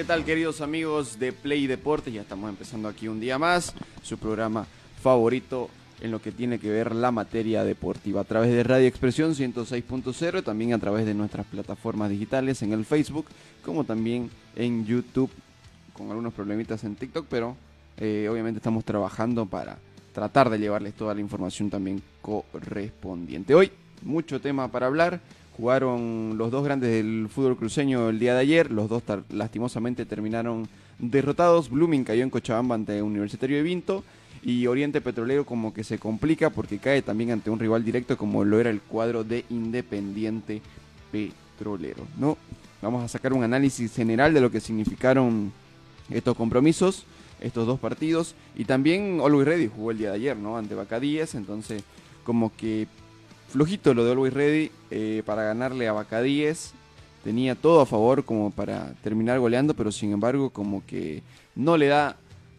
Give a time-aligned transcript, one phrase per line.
[0.00, 2.14] ¿Qué tal, queridos amigos de Play Deportes?
[2.14, 4.66] Ya estamos empezando aquí un día más, su programa
[5.02, 5.68] favorito
[6.00, 10.42] en lo que tiene que ver la materia deportiva, a través de Radio Expresión 106.0,
[10.42, 13.26] también a través de nuestras plataformas digitales en el Facebook,
[13.62, 15.30] como también en YouTube,
[15.92, 17.58] con algunos problemitas en TikTok, pero
[17.98, 19.76] eh, obviamente estamos trabajando para
[20.14, 23.54] tratar de llevarles toda la información también correspondiente.
[23.54, 25.20] Hoy, mucho tema para hablar.
[25.60, 28.70] Jugaron los dos grandes del fútbol cruceño el día de ayer.
[28.70, 30.66] Los dos lastimosamente terminaron
[30.98, 31.68] derrotados.
[31.68, 34.02] Blooming cayó en Cochabamba ante Universitario de Vinto.
[34.42, 38.42] Y Oriente Petrolero como que se complica porque cae también ante un rival directo como
[38.42, 40.62] lo era el cuadro de Independiente
[41.12, 42.06] Petrolero.
[42.18, 42.38] ¿no?
[42.80, 45.52] Vamos a sacar un análisis general de lo que significaron
[46.08, 47.04] estos compromisos,
[47.38, 48.34] estos dos partidos.
[48.56, 50.56] Y también Always Ready jugó el día de ayer, ¿no?
[50.56, 51.34] Ante Bacadíes.
[51.34, 51.84] Entonces,
[52.24, 52.86] como que
[53.50, 56.72] flojito lo de Always Ready eh, para ganarle a Bacadíes.
[57.24, 61.22] Tenía todo a favor como para terminar goleando, pero sin embargo como que
[61.54, 62.16] no le da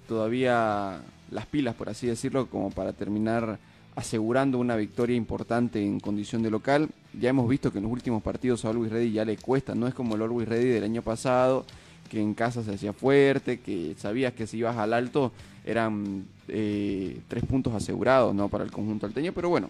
[0.07, 3.57] todavía las pilas, por así decirlo, como para terminar
[3.95, 6.89] asegurando una victoria importante en condición de local.
[7.19, 9.87] Ya hemos visto que en los últimos partidos a Always Ready ya le cuesta, no
[9.87, 11.65] es como el Always Ready del año pasado,
[12.09, 15.31] que en casa se hacía fuerte, que sabías que si ibas al alto
[15.65, 18.49] eran eh, tres puntos asegurados ¿no?
[18.49, 19.69] para el conjunto alteño, pero bueno,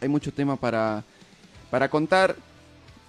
[0.00, 1.04] hay mucho tema para,
[1.70, 2.36] para contar.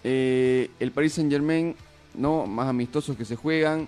[0.04, 1.76] Eh, el Paris Saint Germain,
[2.16, 2.46] ¿no?
[2.46, 3.88] más amistosos que se juegan.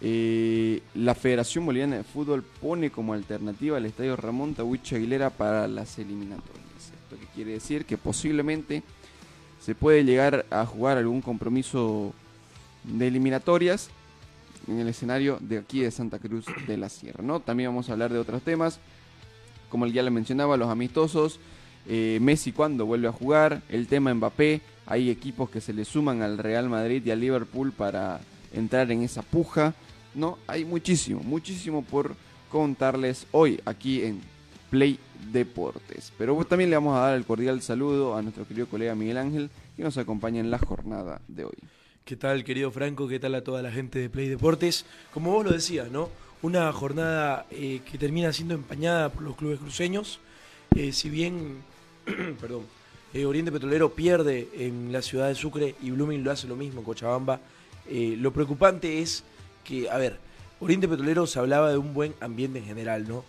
[0.00, 5.68] Eh, la Federación Boliviana de Fútbol pone como alternativa al Estadio Ramón Tawich Aguilera para
[5.68, 6.64] las eliminatorias.
[6.76, 8.82] Esto que quiere decir que posiblemente
[9.60, 12.12] se puede llegar a jugar algún compromiso
[12.84, 13.88] de eliminatorias
[14.68, 17.22] en el escenario de aquí de Santa Cruz de la Sierra.
[17.22, 17.40] ¿no?
[17.40, 18.78] También vamos a hablar de otros temas,
[19.70, 21.40] como ya le mencionaba, los amistosos,
[21.86, 26.22] eh, Messi cuando vuelve a jugar, el tema Mbappé, hay equipos que se le suman
[26.22, 28.20] al Real Madrid y al Liverpool para
[28.52, 29.74] entrar en esa puja,
[30.14, 30.38] ¿no?
[30.46, 32.14] Hay muchísimo, muchísimo por
[32.50, 34.20] contarles hoy aquí en
[34.70, 34.98] Play
[35.32, 36.12] Deportes.
[36.18, 39.50] Pero también le vamos a dar el cordial saludo a nuestro querido colega Miguel Ángel,
[39.76, 41.56] que nos acompaña en la jornada de hoy.
[42.04, 43.08] ¿Qué tal, querido Franco?
[43.08, 44.84] ¿Qué tal a toda la gente de Play Deportes?
[45.12, 46.10] Como vos lo decías, ¿no?
[46.42, 50.20] Una jornada eh, que termina siendo empañada por los clubes cruceños.
[50.76, 51.62] Eh, si bien,
[52.40, 52.64] perdón,
[53.12, 56.80] eh, Oriente Petrolero pierde en la ciudad de Sucre y Blooming lo hace lo mismo
[56.80, 57.40] en Cochabamba,
[57.88, 59.24] eh, lo preocupante es
[59.62, 60.18] que, a ver,
[60.60, 63.24] Oriente Petrolero se hablaba de un buen ambiente en general, ¿no?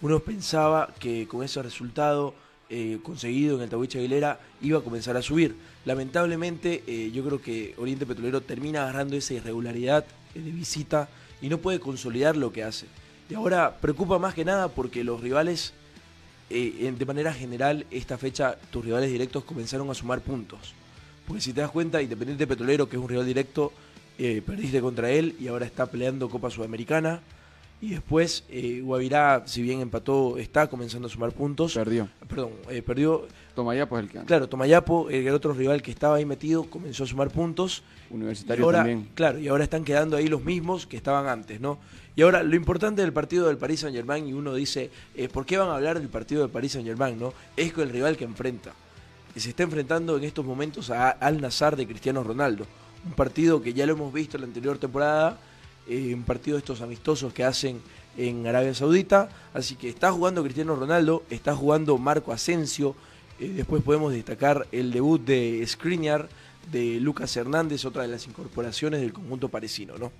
[0.00, 2.34] Uno pensaba que con ese resultado
[2.70, 5.56] eh, conseguido en el Tahuiche Aguilera iba a comenzar a subir.
[5.84, 11.08] Lamentablemente, yo creo que Oriente Petrolero termina agarrando esa irregularidad de visita
[11.40, 12.86] y no puede consolidar lo que hace.
[13.30, 15.72] Y ahora preocupa más que nada porque los rivales,
[16.50, 20.74] eh, de manera general, esta fecha, tus rivales directos comenzaron a sumar puntos.
[21.26, 23.72] Porque si te das cuenta, Independiente Petrolero, que es un rival directo,
[24.18, 27.20] eh, perdiste contra él y ahora está peleando Copa Sudamericana.
[27.80, 31.74] Y después, eh, Guavirá, si bien empató, está comenzando a sumar puntos.
[31.74, 32.08] Perdió.
[32.28, 33.26] Perdón, eh, perdió.
[33.54, 37.04] Toma ya, pues el que Claro, Tomayapo, el otro rival que estaba ahí metido, comenzó
[37.04, 37.84] a sumar puntos.
[38.10, 39.08] Y Universitario ahora, también.
[39.14, 41.78] Claro, y ahora están quedando ahí los mismos que estaban antes, ¿no?
[42.16, 45.46] Y ahora, lo importante del partido del Paris Saint Germain, y uno dice, eh, ¿por
[45.46, 47.32] qué van a hablar del partido del Paris Saint Germain, no?
[47.56, 48.72] Es con el rival que enfrenta.
[49.36, 52.66] Y se está enfrentando en estos momentos a Al Nazar de Cristiano Ronaldo.
[53.06, 55.38] Un partido que ya lo hemos visto en la anterior temporada,
[55.88, 57.80] eh, un partido de estos amistosos que hacen
[58.16, 59.28] en Arabia Saudita.
[59.54, 62.94] Así que está jugando Cristiano Ronaldo, está jugando Marco Asensio.
[63.40, 66.28] eh, después podemos destacar el debut de Skriniar,
[66.70, 70.12] de Lucas Hernández, otra de las incorporaciones del conjunto parisino, ¿no?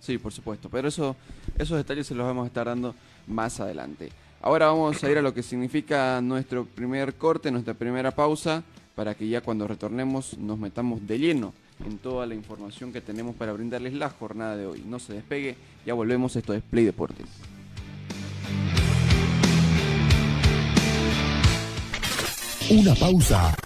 [0.00, 0.68] Sí, por supuesto.
[0.68, 1.16] Pero eso,
[1.56, 2.94] esos detalles se los vamos a estar dando
[3.26, 4.10] más adelante.
[4.40, 8.62] Ahora vamos a ir a lo que significa nuestro primer corte, nuestra primera pausa,
[8.94, 11.54] para que ya cuando retornemos nos metamos de lleno
[11.84, 14.82] en toda la información que tenemos para brindarles la jornada de hoy.
[14.86, 17.26] No se despegue, ya volvemos, esto es Play Deportes.
[22.70, 23.56] Una pausa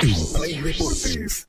[0.00, 1.48] en Play Deportes.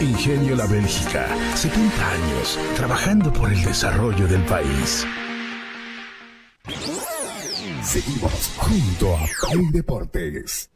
[0.00, 5.06] Ingenio La Bélgica, 70 años trabajando por el desarrollo del país.
[7.82, 10.70] Seguimos junto a Play Deportes.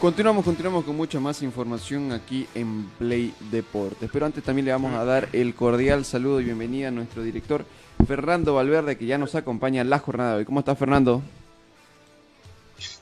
[0.00, 4.08] Continuamos, continuamos con mucha más información aquí en Play Deportes.
[4.10, 7.66] Pero antes también le vamos a dar el cordial saludo y bienvenida a nuestro director
[8.06, 10.44] Fernando Valverde, que ya nos acompaña en la jornada de hoy.
[10.46, 11.22] ¿Cómo está Fernando?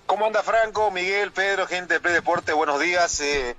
[0.06, 2.52] ¿Cómo anda Franco, Miguel, Pedro, gente de Play Deporte?
[2.52, 3.20] Buenos días.
[3.20, 3.56] Eh,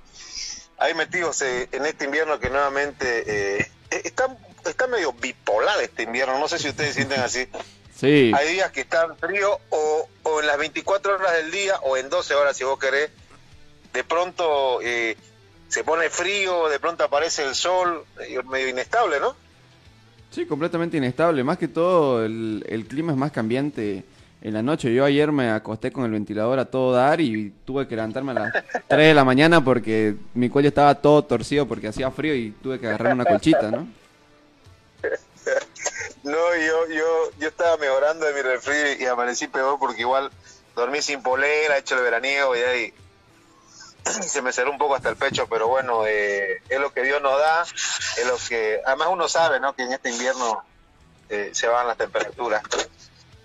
[0.78, 6.38] ahí metidos eh, en este invierno que nuevamente eh, está, está medio bipolar este invierno.
[6.38, 7.48] No sé si ustedes sienten así.
[7.94, 8.32] Sí.
[8.34, 12.10] Hay días que están frío o, o en las 24 horas del día o en
[12.10, 13.10] 12 horas si vos querés.
[13.92, 15.16] De pronto eh,
[15.68, 19.34] se pone frío, de pronto aparece el sol, eh, medio inestable, ¿no?
[20.30, 21.42] Sí, completamente inestable.
[21.42, 24.04] Más que todo, el, el clima es más cambiante
[24.46, 24.94] en la noche.
[24.94, 28.34] Yo ayer me acosté con el ventilador a todo dar y tuve que levantarme a
[28.34, 28.52] las
[28.88, 32.78] 3 de la mañana porque mi cuello estaba todo torcido porque hacía frío y tuve
[32.78, 33.88] que agarrar una colchita, ¿no?
[36.22, 40.32] No, yo, yo, yo estaba mejorando de mi resfrío y amanecí peor porque igual
[40.74, 42.94] dormí sin polera, hecho el veraniego y ahí
[44.04, 47.22] se me cerró un poco hasta el pecho, pero bueno, eh, es lo que Dios
[47.22, 49.76] nos da, es lo que, además uno sabe, ¿no?
[49.76, 50.64] Que en este invierno
[51.28, 52.62] eh, se bajan las temperaturas,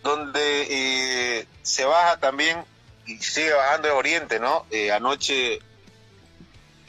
[0.03, 2.57] donde eh, se baja también
[3.05, 4.65] y sigue bajando el Oriente, ¿no?
[4.71, 5.59] Eh, anoche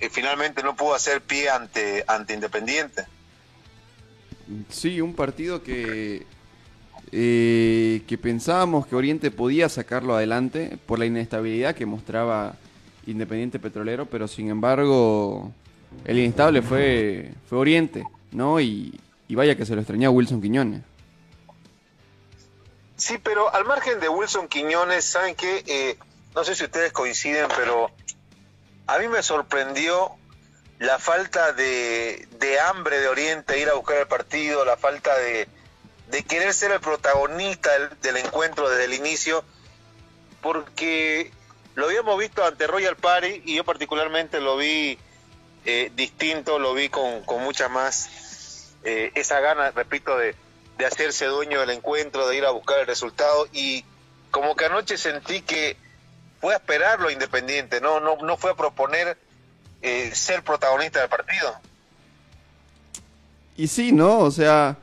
[0.00, 3.04] eh, finalmente no pudo hacer pie ante, ante Independiente.
[4.68, 6.26] Sí, un partido que,
[7.12, 12.56] eh, que pensábamos que Oriente podía sacarlo adelante por la inestabilidad que mostraba
[13.06, 15.52] Independiente Petrolero, pero sin embargo
[16.04, 18.60] el inestable fue, fue Oriente, ¿no?
[18.60, 18.98] Y,
[19.28, 20.82] y vaya que se lo extrañó a Wilson Quiñones.
[22.96, 25.64] Sí, pero al margen de Wilson Quiñones, ¿saben qué?
[25.66, 25.98] Eh,
[26.34, 27.90] no sé si ustedes coinciden, pero
[28.86, 30.12] a mí me sorprendió
[30.78, 35.48] la falta de, de hambre de Oriente, ir a buscar el partido, la falta de,
[36.08, 39.44] de querer ser el protagonista del, del encuentro desde el inicio,
[40.40, 41.30] porque
[41.74, 44.98] lo habíamos visto ante Royal Party y yo particularmente lo vi
[45.64, 50.34] eh, distinto, lo vi con, con mucha más eh, esa gana, repito, de,
[50.82, 53.84] de hacerse dueño del encuentro, de ir a buscar el resultado y
[54.32, 55.77] como que anoche sentí que
[56.41, 59.17] fue a esperarlo Independiente, no, no, no fue a proponer
[59.81, 61.55] eh, ser protagonista del partido.
[63.56, 64.19] Y sí, ¿no?
[64.19, 64.77] O sea,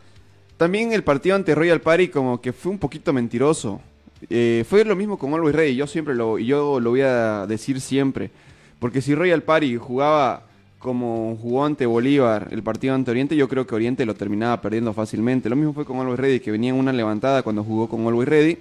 [0.56, 3.82] también el partido ante Royal Party como que fue un poquito mentiroso.
[4.29, 7.82] Eh, fue lo mismo con Always Ready, yo siempre lo, yo lo voy a decir
[7.82, 8.32] siempre.
[8.79, 10.44] Porque si Royal Party jugaba
[10.79, 14.93] como jugó ante Bolívar el partido ante Oriente, yo creo que Oriente lo terminaba perdiendo
[14.93, 15.50] fácilmente.
[15.50, 18.29] Lo mismo fue con Always Ready, que venía en una levantada cuando jugó con Always
[18.29, 18.57] Ready.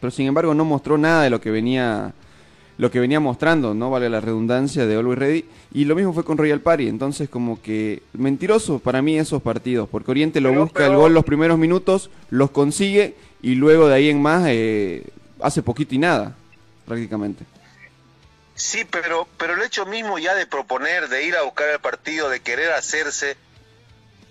[0.00, 2.12] Pero sin embargo no mostró nada de lo que venía
[2.78, 5.44] lo que venía mostrando, no vale la redundancia de Always Ready.
[5.74, 6.88] Y lo mismo fue con Royal Party.
[6.88, 9.88] Entonces, como que mentiroso para mí esos partidos.
[9.90, 13.94] Porque Oriente lo Pero- busca el gol los primeros minutos, los consigue y luego de
[13.94, 15.04] ahí en más eh,
[15.40, 16.34] hace poquito y nada,
[16.86, 17.44] prácticamente.
[18.62, 22.28] Sí, pero, pero el hecho mismo ya de proponer, de ir a buscar el partido,
[22.28, 23.36] de querer hacerse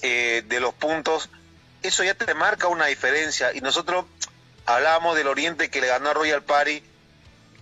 [0.02, 1.30] eh, de los puntos,
[1.84, 3.54] eso ya te marca una diferencia.
[3.54, 4.06] Y nosotros
[4.66, 6.82] hablábamos del Oriente que le ganó a Royal Party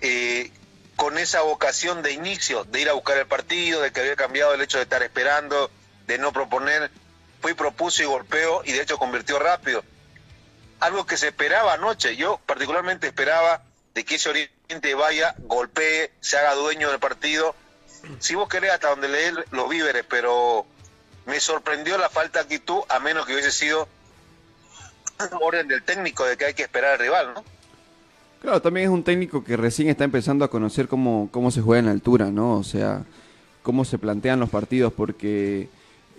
[0.02, 0.52] eh,
[0.96, 4.54] con esa vocación de inicio, de ir a buscar el partido, de que había cambiado
[4.54, 5.72] el hecho de estar esperando,
[6.06, 6.92] de no proponer.
[7.42, 9.84] Fue propuso y golpeó y de hecho convirtió rápido.
[10.82, 12.16] Algo que se esperaba anoche.
[12.16, 13.64] Yo particularmente esperaba
[13.96, 14.59] de que ese Oriente
[14.98, 17.56] vaya, golpee, se haga dueño del partido.
[18.20, 20.66] Si vos querés, hasta donde le dé los víveres, pero
[21.26, 23.88] me sorprendió la falta de actitud, a menos que hubiese sido
[25.42, 27.44] orden del técnico de que hay que esperar al rival, ¿no?
[28.42, 31.80] Claro, también es un técnico que recién está empezando a conocer cómo, cómo se juega
[31.80, 32.58] en la altura, ¿no?
[32.58, 33.04] O sea,
[33.64, 35.68] cómo se plantean los partidos, porque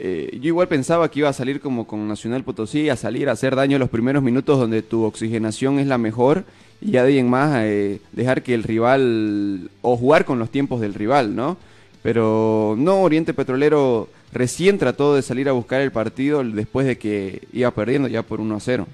[0.03, 3.33] eh, yo igual pensaba que iba a salir como con Nacional Potosí, a salir a
[3.33, 6.45] hacer daño en los primeros minutos donde tu oxigenación es la mejor
[6.81, 10.49] y ya de ahí en más eh, dejar que el rival, o jugar con los
[10.49, 11.59] tiempos del rival, ¿no?
[12.03, 17.47] Pero no, Oriente Petrolero recién trató de salir a buscar el partido después de que
[17.53, 18.87] iba perdiendo ya por 1 a 0.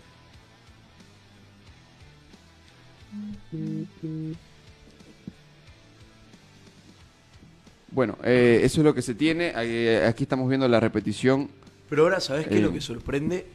[7.96, 9.54] Bueno, eh, eso es lo que se tiene.
[9.56, 11.48] Eh, Aquí estamos viendo la repetición.
[11.88, 12.62] Pero ahora, ¿sabes qué es Eh.
[12.62, 13.46] lo que sorprende?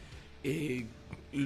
[0.43, 0.87] Eh,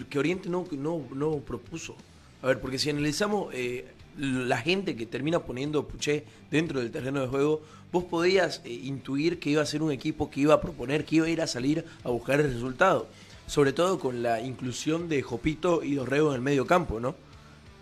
[0.10, 1.98] que Oriente no, no, no propuso.
[2.42, 3.86] A ver, porque si analizamos eh,
[4.18, 7.62] la gente que termina poniendo Puché dentro del terreno de juego,
[7.92, 11.18] vos podías eh, intuir que iba a ser un equipo que iba a proponer, que
[11.18, 13.08] iba a ir a salir a buscar el resultado.
[13.46, 17.14] Sobre todo con la inclusión de Jopito y Dorrego en el medio campo, ¿no?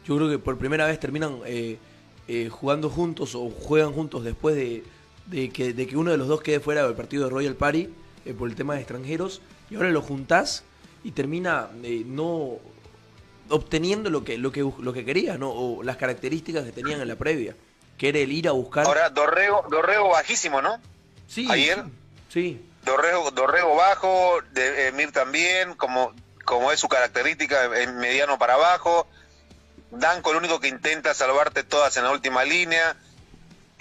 [0.07, 1.77] Yo creo que por primera vez terminan eh,
[2.27, 4.81] eh, jugando juntos o juegan juntos después de,
[5.27, 7.89] de que, de que uno de los dos quede fuera del partido de Royal Party
[8.25, 10.63] eh, por el tema de extranjeros y ahora lo juntás
[11.03, 12.57] y termina eh, no
[13.49, 15.49] obteniendo lo que, lo que lo que quería, ¿no?
[15.51, 17.55] O las características que tenían en la previa,
[17.97, 18.85] que era el ir a buscar.
[18.85, 20.79] Ahora, Dorrego, Dorrego bajísimo, ¿no?
[21.27, 21.83] sí, ayer-
[22.29, 22.59] Sí.
[22.83, 26.13] Dorrego, Dorrego bajo, de, Emir también, como,
[26.45, 29.07] como es su característica, en mediano para abajo.
[29.91, 32.97] Danco el único que intenta salvarte todas en la última línea.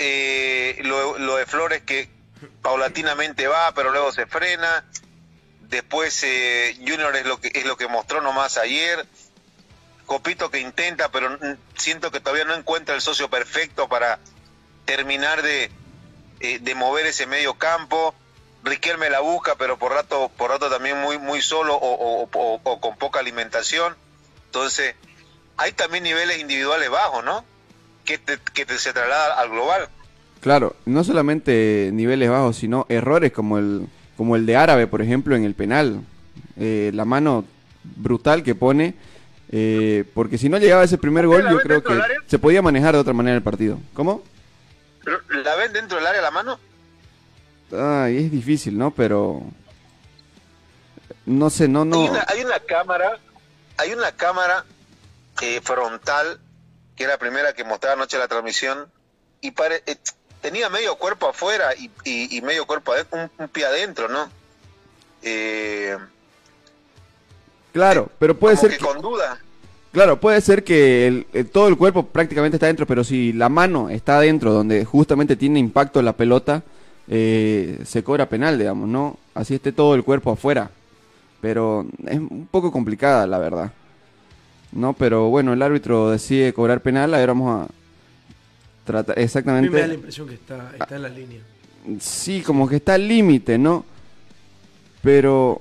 [0.05, 2.09] Eh, lo, de Flores que
[2.61, 4.85] paulatinamente va, pero luego se frena.
[5.61, 9.07] Después eh, Junior es lo que es lo que mostró nomás ayer.
[10.07, 11.39] Copito que intenta, pero
[11.77, 14.19] siento que todavía no encuentra el socio perfecto para
[14.85, 15.71] terminar de,
[16.41, 18.13] eh, de mover ese medio campo.
[18.65, 22.97] Riquelme la busca, pero por rato, por rato también muy, muy solo o- o con
[22.97, 23.97] poca alimentación.
[24.47, 24.95] Entonces,
[25.57, 27.45] hay también niveles individuales bajos, ¿no?
[28.05, 29.89] Que, te- que te- se traslada al global.
[30.41, 35.37] Claro, no solamente niveles bajos, sino errores como el, como el de Árabe, por ejemplo,
[35.37, 36.01] en el penal.
[36.57, 37.45] Eh, la mano
[37.85, 38.95] brutal que pone.
[39.51, 42.95] eh, porque si no llegaba ese primer gol, ¿La yo creo que se podía manejar
[42.95, 43.79] de otra manera el partido.
[43.95, 44.23] ¿Cómo?
[45.45, 46.59] ¿La ven dentro del área la mano?
[47.77, 48.91] Ay, es difícil, ¿no?
[48.93, 49.43] Pero.
[51.27, 52.01] No sé, no, no.
[52.03, 53.19] Hay, una, hay una cámara,
[53.77, 54.65] hay una cámara
[55.41, 56.41] eh, frontal,
[57.03, 58.87] que era la primera que mostraba anoche la transmisión,
[59.41, 59.97] y pare- eh,
[60.41, 64.31] tenía medio cuerpo afuera y, y- y medio cuerpo adentro, un, un pie adentro, ¿no?
[65.23, 65.97] Eh,
[67.73, 69.41] Claro, pero puede como ser que con duda.
[69.93, 73.49] claro, puede ser que el- el- todo el cuerpo prácticamente está dentro, pero si la
[73.49, 76.63] mano está adentro, donde justamente tiene impacto la pelota,
[77.09, 79.17] eh, se cobra penal, digamos, ¿no?
[79.35, 80.71] Así esté todo el cuerpo afuera.
[81.41, 83.73] Pero es un poco complicada, la verdad.
[84.73, 87.69] No, pero bueno, el árbitro decide cobrar penal, ahora vamos a
[88.85, 89.95] tratar A mí me da la exactamente.
[89.95, 91.41] impresión que está, está en la línea.
[92.01, 93.85] Sí, como que está al límite, ¿no?
[95.03, 95.61] Pero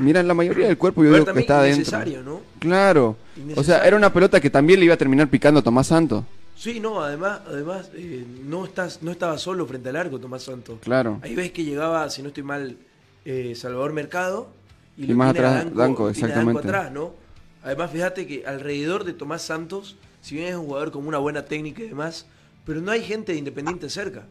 [0.00, 2.22] mira, la mayoría del cuerpo yo Pero digo que está adentro.
[2.22, 2.40] ¿no?
[2.58, 3.16] Claro.
[3.56, 6.24] O sea, era una pelota que también le iba a terminar picando a Tomás Santos.
[6.56, 10.78] Sí, no, además, además eh, no estás, no estaba solo frente al arco Tomás Santos.
[10.82, 11.18] Claro.
[11.22, 12.76] Ahí ves que llegaba, si no estoy mal,
[13.24, 14.48] eh, Salvador Mercado
[14.96, 16.60] y, Y lo más atrás, Danco, exactamente.
[16.60, 17.23] atrás, ¿no?
[17.64, 21.46] Además, fíjate que alrededor de Tomás Santos, si bien es un jugador con una buena
[21.46, 22.26] técnica y demás,
[22.66, 24.24] pero no hay gente de Independiente cerca.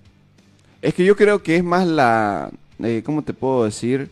[0.81, 4.09] Es que yo creo que es más la, eh, ¿cómo te puedo decir?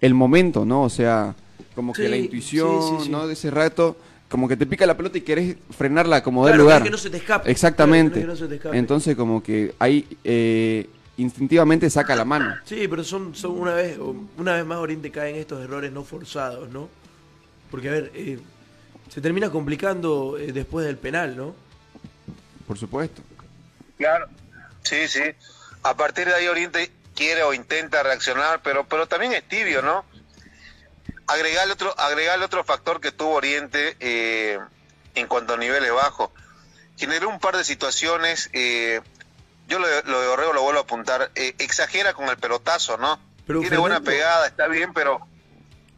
[0.00, 0.82] El momento, ¿no?
[0.82, 1.34] O sea,
[1.74, 3.10] como que la intuición, sí, sí, sí.
[3.10, 3.26] ¿no?
[3.26, 3.96] De ese rato,
[4.28, 6.82] como que te pica la pelota y querés frenarla como del Claro, lugar.
[6.82, 7.50] querés que no se te escape.
[7.50, 8.20] Exactamente.
[8.20, 8.78] Claro, querés que no se te escape.
[8.78, 12.54] Entonces como que ahí eh, instintivamente saca la mano.
[12.64, 13.98] Sí, pero son, son una vez
[14.36, 16.88] una vez más Oriente cae en estos errores no forzados, ¿no?
[17.70, 18.38] Porque, a ver, eh,
[19.16, 21.56] se termina complicando eh, después del penal, ¿no?
[22.66, 23.22] Por supuesto.
[23.96, 24.26] Claro.
[24.82, 25.22] Sí, sí.
[25.82, 30.04] A partir de ahí Oriente quiere o intenta reaccionar, pero pero también es tibio, ¿no?
[31.28, 34.58] Agregarle otro, agregarle otro factor que tuvo Oriente eh,
[35.14, 36.28] en cuanto a niveles bajos.
[36.98, 39.00] Generó un par de situaciones, eh,
[39.66, 42.98] yo lo, de- lo de Orrego lo vuelvo a apuntar, eh, exagera con el pelotazo,
[42.98, 43.18] ¿no?
[43.46, 45.26] Pero, Tiene buena pegada, está bien, pero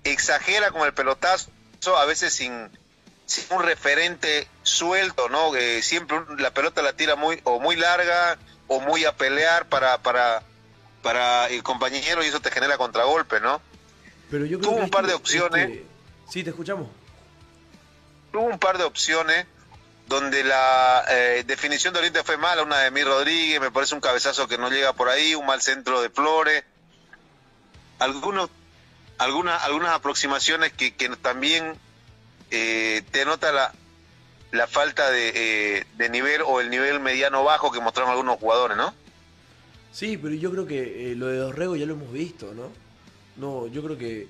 [0.05, 1.51] exagera con el pelotazo,
[1.97, 2.71] a veces sin
[3.51, 5.55] un referente suelto, ¿no?
[5.55, 9.99] Eh, siempre la pelota la tira muy o muy larga o muy a pelear para
[9.99, 10.43] para
[11.03, 13.61] para el compañero y eso te genera contragolpe, ¿no?
[14.31, 15.69] Pero yo creo Tuvo que un par de opciones.
[15.71, 15.87] este-
[16.31, 16.89] Sí, te escuchamos.
[18.33, 19.47] Tuvo un par de opciones
[20.07, 24.01] donde la eh, definición de Oriente fue mala, una de Mi Rodríguez, me parece un
[24.01, 26.65] cabezazo que no llega por ahí, un mal centro de Flores.
[27.99, 28.51] Algunos
[29.19, 31.77] algunas algunas aproximaciones que, que también
[32.51, 33.73] eh, te nota la,
[34.53, 38.77] la falta de, eh, de nivel o el nivel mediano bajo que mostraron algunos jugadores,
[38.77, 38.93] ¿no?
[39.93, 42.71] Sí, pero yo creo que eh, lo de Dorrego ya lo hemos visto, ¿no?
[43.37, 44.29] No, yo creo que.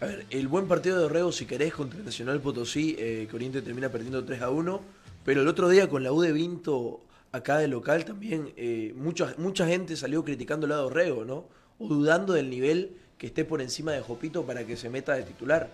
[0.00, 3.62] A ver, el buen partido de Dorrego, si querés, contra Nacional Potosí, eh, que Oriente
[3.62, 4.80] termina perdiendo 3 a 1.
[5.24, 7.00] Pero el otro día con la U de Vinto,
[7.32, 11.46] acá de local, también eh, mucha, mucha gente salió criticando a Dorrego, ¿no?
[11.78, 15.24] O dudando del nivel que esté por encima de Jopito para que se meta de
[15.24, 15.68] titular.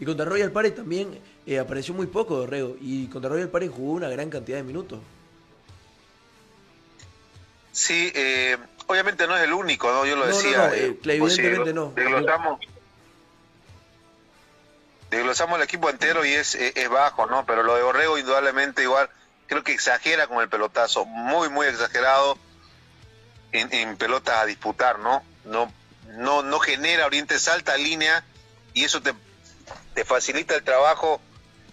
[0.00, 2.76] Y contra Royal Pare también eh, apareció muy poco Dorrego.
[2.80, 5.00] Y contra Royal Pare jugó una gran cantidad de minutos.
[7.72, 10.06] Sí, eh, obviamente no es el único, ¿no?
[10.06, 10.58] Yo lo No, no, decía.
[10.68, 11.92] no, eh, evidentemente no.
[11.94, 12.60] Desglosamos,
[15.10, 17.44] desglosamos el equipo entero y es, es, bajo, ¿no?
[17.46, 19.08] Pero lo de Borrego, indudablemente, igual,
[19.46, 21.04] creo que exagera con el pelotazo.
[21.04, 22.36] Muy, muy exagerado
[23.52, 25.22] en, en pelotas a disputar, ¿no?
[25.44, 25.72] No,
[26.16, 28.24] no, no genera Oriente salta línea
[28.74, 29.14] y eso te,
[29.98, 31.20] te facilita el trabajo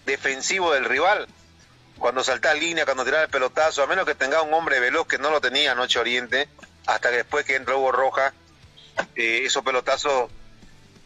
[0.08, 1.27] defensivo del rival.
[2.00, 5.20] Cuando salta línea, cuando tiras el pelotazo, a menos que tenga un hombre veloz que
[5.20, 6.50] no lo tenía anoche Oriente,
[6.88, 8.34] hasta que después que entra Hugo Roja,
[9.15, 10.32] eh, esos pelotazos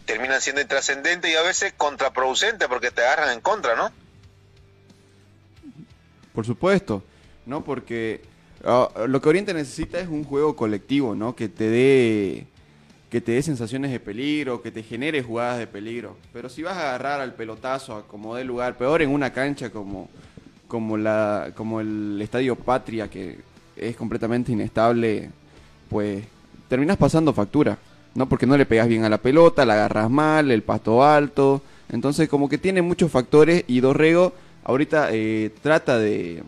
[0.06, 3.92] terminan siendo intrascendentes y a veces contraproducentes porque te agarran en contra, ¿no?
[6.34, 7.04] Por supuesto,
[7.46, 7.66] ¿no?
[7.66, 8.22] Porque
[8.64, 11.36] ah, lo que Oriente necesita es un juego colectivo, ¿no?
[11.36, 12.48] Que te dé
[13.10, 16.16] que te dé sensaciones de peligro, que te genere jugadas de peligro.
[16.32, 19.70] Pero si vas a agarrar al pelotazo a como dé lugar, peor en una cancha
[19.70, 20.10] como
[20.68, 23.40] como la como el Estadio Patria que
[23.76, 25.32] es completamente inestable,
[25.90, 26.24] pues
[26.68, 27.78] terminas pasando factura,
[28.14, 28.30] ¿no?
[28.30, 31.62] Porque no le pegas bien a la pelota, la agarras mal, el pasto alto.
[31.92, 36.44] Entonces, como que tiene muchos factores y Dorrego ahorita eh, trata de,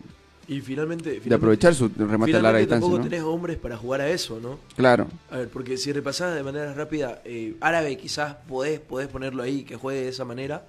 [0.52, 1.04] Y finalmente.
[1.10, 3.04] de finalmente- aprovechar su remate a larga distancia, tampoco ¿no?
[3.08, 4.58] tenés hombres para jugar a eso, ¿no?
[4.76, 5.08] Claro.
[5.30, 9.62] A ver, porque si repasás de manera rápida, eh, árabe quizás podés, podés ponerlo ahí,
[9.64, 10.64] que juegue de esa manera.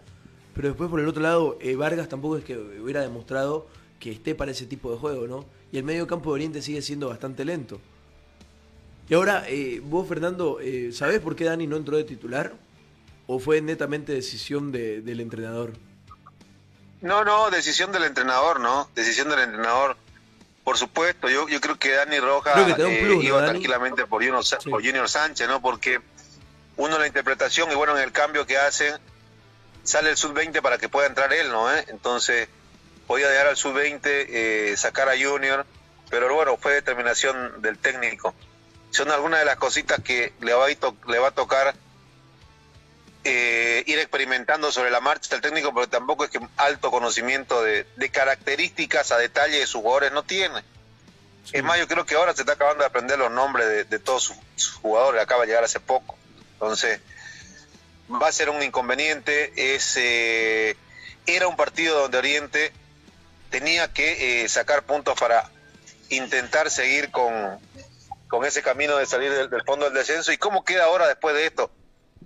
[0.56, 3.68] Pero después por el otro lado, eh, Vargas tampoco es que hubiera demostrado
[4.00, 5.46] que esté para ese tipo de juego, ¿no?
[5.72, 7.80] Y el medio campo de Oriente sigue siendo bastante lento.
[9.10, 12.54] Y ahora, eh, vos, Fernando, eh, ¿sabés por qué Dani no entró de titular?
[13.28, 15.74] ¿O fue netamente decisión de- del entrenador?
[17.04, 18.90] No, no, decisión del entrenador, ¿no?
[18.96, 19.96] Decisión del entrenador.
[20.64, 23.50] Por supuesto, yo, yo creo que Dani Roja que eh, plus, ¿no, iba Dani?
[23.52, 24.56] tranquilamente por Junior, Sí.
[24.70, 25.62] por Junior Sánchez, ¿no?
[25.62, 26.00] Porque
[26.78, 28.96] uno la interpretación y bueno, en el cambio que hacen,
[29.84, 31.72] sale el sub-20 para que pueda entrar él, ¿no?
[31.76, 31.86] ¿Eh?
[31.90, 32.48] Entonces,
[33.06, 35.66] podía dejar al sub-20, eh, sacar a Junior,
[36.10, 38.34] pero bueno, fue determinación del técnico.
[38.92, 41.76] Son algunas de las cositas que le va a, to- le va a tocar
[43.24, 47.86] eh, ir experimentando sobre la marcha el técnico, pero tampoco es que alto conocimiento de,
[47.96, 50.64] de características a detalle de sus jugadores no tiene.
[51.52, 54.00] Es más, yo creo que ahora se está acabando de aprender los nombres de, de
[54.00, 56.18] todos sus, sus jugadores, acaba de llegar hace poco.
[56.54, 57.02] Entonces,
[58.10, 59.52] va a ser un inconveniente.
[59.76, 60.78] Es, eh,
[61.26, 62.72] era un partido donde Oriente
[63.50, 65.50] tenía que eh, sacar puntos para
[66.10, 67.60] intentar seguir con,
[68.28, 70.32] con ese camino de salir del, del fondo del descenso.
[70.32, 71.70] ¿Y cómo queda ahora después de esto?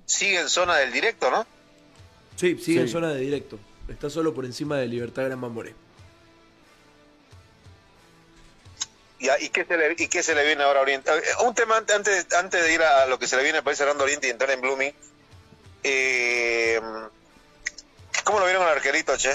[0.08, 1.46] Sigue en zona del directo, ¿no?
[2.38, 3.60] Sí, sigue en zona de directo.
[3.90, 5.76] Está solo por encima de Libertad Gran Mamoré.
[9.20, 11.12] ¿Y, a- y qué, se le, ¿Y qué se le viene ahora a Oriente?
[11.12, 13.72] Eh, Un tema ante- antes, antes de ir a lo que se le viene para
[13.74, 14.94] ir cerrando Oriente y entrar en Blooming.
[15.84, 16.80] Eh,
[18.24, 19.32] ¿Cómo lo vieron al arquerito, che?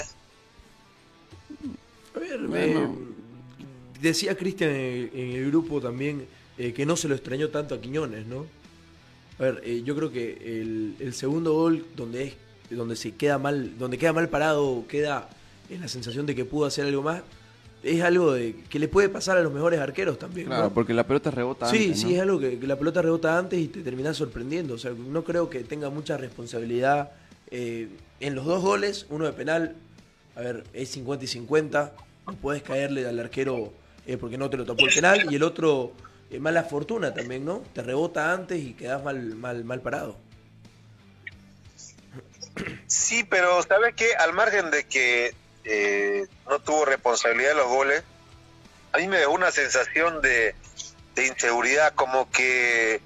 [2.15, 2.95] A ver, Bueno.
[3.59, 7.75] eh, decía Cristian en, en el grupo también eh, que no se lo extrañó tanto
[7.75, 8.45] a Quiñones, ¿no?
[9.43, 12.33] A ver, eh, yo creo que el, el segundo gol donde es
[12.69, 15.27] donde se queda mal, donde queda mal parado, queda
[15.69, 17.21] en la sensación de que pudo hacer algo más,
[17.83, 20.55] es algo de que le puede pasar a los mejores arqueros también, ¿no?
[20.55, 22.11] Claro, porque la pelota rebota Sí, antes, sí, ¿no?
[22.13, 24.75] es algo que, que la pelota rebota antes y te terminás sorprendiendo.
[24.75, 27.11] O sea, no creo que tenga mucha responsabilidad
[27.51, 27.89] eh,
[28.21, 29.05] en los dos goles.
[29.09, 29.75] Uno de penal,
[30.37, 31.93] a ver, es 50 y 50.
[32.27, 33.73] No puedes caerle al arquero
[34.07, 35.27] eh, porque no te lo tapó el penal.
[35.29, 35.91] Y el otro,
[36.33, 37.59] eh, mala fortuna también, ¿no?
[37.73, 40.17] Te rebota antes y quedás mal, mal, mal parado.
[42.87, 44.15] Sí, pero ¿sabes qué?
[44.15, 48.03] Al margen de que eh, no tuvo responsabilidad de los goles,
[48.91, 50.55] a mí me dejó una sensación de,
[51.15, 53.01] de inseguridad, como que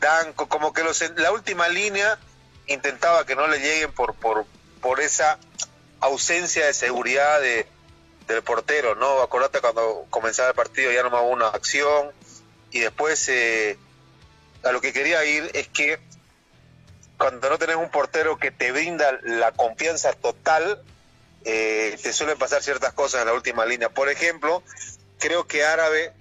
[0.00, 2.18] dan, co- como que los, la última línea
[2.66, 4.44] intentaba que no le lleguen por, por,
[4.82, 5.38] por esa
[6.00, 7.66] ausencia de seguridad de,
[8.28, 9.22] del portero, ¿no?
[9.22, 12.10] Acordate cuando comenzaba el partido ya no hubo una acción
[12.70, 13.78] y después eh,
[14.62, 15.98] a lo que quería ir es que
[17.16, 20.82] cuando no tenés un portero que te brinda la confianza total,
[21.44, 23.88] eh, te suelen pasar ciertas cosas en la última línea.
[23.88, 24.62] Por ejemplo,
[25.18, 26.12] creo que Árabe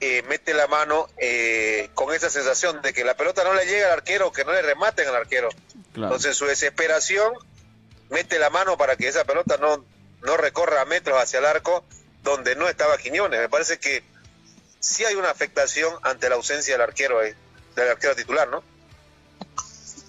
[0.00, 3.86] eh, mete la mano eh, con esa sensación de que la pelota no le llega
[3.86, 5.48] al arquero, que no le rematen al arquero.
[5.92, 6.08] Claro.
[6.08, 7.32] Entonces su desesperación
[8.10, 9.84] mete la mano para que esa pelota no,
[10.22, 11.84] no recorra metros hacia el arco
[12.22, 13.40] donde no estaba Quiñones.
[13.40, 14.02] Me parece que
[14.82, 17.30] sí hay una afectación ante la ausencia del arquero, ahí,
[17.74, 18.62] del arquero titular, ¿no?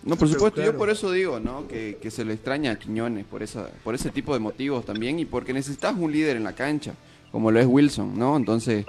[0.04, 0.72] No, por supuesto, claro.
[0.74, 1.66] yo por eso digo, ¿no?
[1.68, 5.20] Que, que se le extraña a Quiñones por esa, por ese tipo de motivos también
[5.20, 6.94] y porque necesitas un líder en la cancha,
[7.32, 8.36] como lo es Wilson, ¿no?
[8.36, 8.86] Entonces,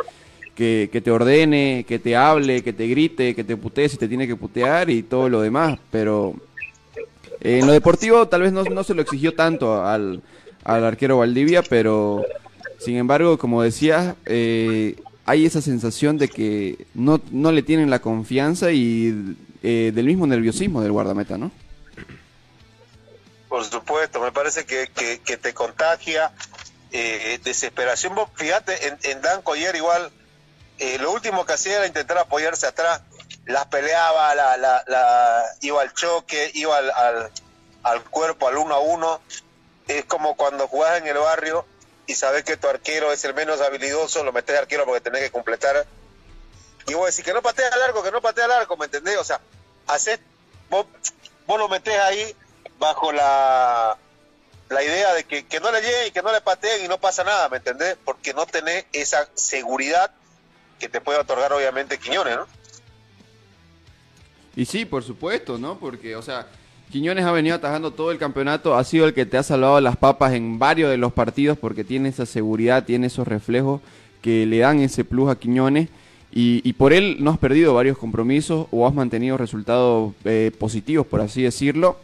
[0.57, 4.09] que, que te ordene, que te hable, que te grite, que te putee si te
[4.09, 6.35] tiene que putear y todo lo demás, pero
[7.40, 10.23] eh, en lo deportivo tal vez no, no se lo exigió tanto al,
[10.64, 12.25] al arquero Valdivia, pero
[12.79, 17.99] sin embargo, como decías, eh, hay esa sensación de que no, no le tienen la
[18.01, 21.51] confianza y eh, del mismo nerviosismo del guardameta, ¿no?
[23.49, 26.33] Por supuesto, me parece que, que, te contagia
[26.91, 28.15] eh, desesperación.
[28.15, 30.11] Vos fíjate, en, en Dan Collier igual,
[30.79, 33.01] eh, lo último que hacía era intentar apoyarse atrás,
[33.47, 37.31] las peleaba, la, la, la- iba al choque, iba al, al,
[37.85, 39.21] al cuerpo, al uno a uno.
[39.87, 41.65] Es como cuando jugás en el barrio
[42.07, 45.31] y sabes que tu arquero es el menos habilidoso, lo metes arquero porque tenés que
[45.31, 45.87] completar.
[46.87, 49.17] Y vos decís que no patea al arco, que no patea al arco, ¿me entendés?
[49.19, 49.40] O sea,
[49.87, 50.21] haces,
[50.69, 50.87] vos,
[51.47, 52.37] vos lo metés ahí
[52.79, 53.97] bajo la,
[54.69, 56.99] la idea de que, que no le lleguen y que no le pateen y no
[56.99, 57.97] pasa nada, ¿me entendés?
[58.05, 60.11] Porque no tenés esa seguridad
[60.79, 62.47] que te puede otorgar obviamente Quiñones, ¿no?
[64.57, 65.79] Y sí, por supuesto, ¿no?
[65.79, 66.47] Porque, o sea,
[66.95, 69.97] Quiñones ha venido atajando todo el campeonato, ha sido el que te ha salvado las
[69.97, 73.81] papas en varios de los partidos porque tiene esa seguridad, tiene esos reflejos
[74.23, 75.89] que le dan ese plus a Quiñones.
[76.31, 81.21] Y, por él no has perdido varios compromisos o has mantenido resultados eh, positivos, por
[81.21, 81.97] así decirlo.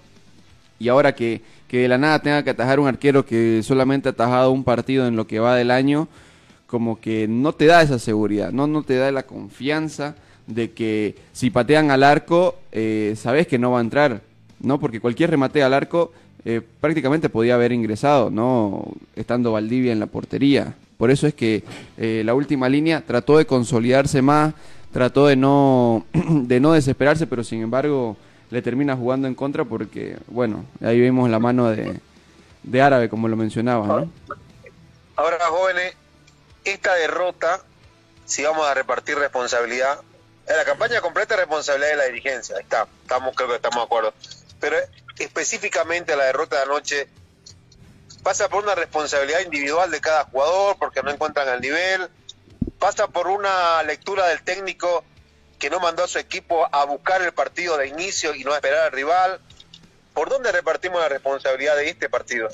[0.81, 4.50] Y ahora que, de la nada tenga que atajar un arquero que solamente ha atajado
[4.50, 6.09] un partido en lo que va del año,
[6.66, 10.16] como que no te da esa seguridad, no, no te da la confianza
[10.48, 14.22] de que si patean al arco, eh, sabes que no va a entrar,
[14.60, 14.78] ¿no?
[14.78, 16.12] Porque cualquier remate al arco
[16.44, 18.84] eh, prácticamente podía haber ingresado, ¿no?
[19.16, 20.74] Estando Valdivia en la portería.
[20.96, 21.64] Por eso es que
[21.96, 24.54] eh, la última línea trató de consolidarse más,
[24.92, 28.16] trató de no, de no desesperarse, pero sin embargo
[28.50, 32.00] le termina jugando en contra porque, bueno, ahí vimos la mano de,
[32.62, 34.10] de Árabe, como lo mencionaba, ¿no?
[35.16, 35.94] Ahora, jóvenes,
[36.64, 37.60] esta derrota,
[38.24, 40.00] si vamos a repartir responsabilidad,
[40.46, 43.84] en la campaña completa es responsabilidad de la dirigencia, está, estamos, creo que estamos de
[43.84, 44.14] acuerdo.
[44.60, 44.76] Pero
[45.18, 47.08] específicamente la derrota de anoche
[48.22, 52.08] pasa por una responsabilidad individual de cada jugador, porque no encuentran el nivel,
[52.78, 55.04] pasa por una lectura del técnico
[55.58, 58.56] que no mandó a su equipo a buscar el partido de inicio y no a
[58.56, 59.40] esperar al rival.
[60.14, 62.48] ¿Por dónde repartimos la responsabilidad de este partido?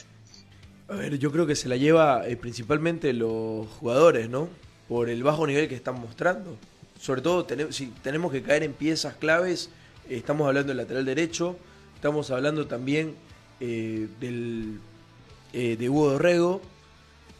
[0.88, 4.48] A ver, yo creo que se la lleva eh, principalmente los jugadores, ¿no?
[4.88, 6.56] Por el bajo nivel que están mostrando.
[7.00, 9.70] Sobre todo, tenemos, si tenemos que caer en piezas claves,
[10.08, 11.56] eh, estamos hablando del lateral derecho,
[11.96, 13.14] estamos hablando también
[13.59, 14.78] eh, del,
[15.52, 16.61] eh, de Hugo Dorrego,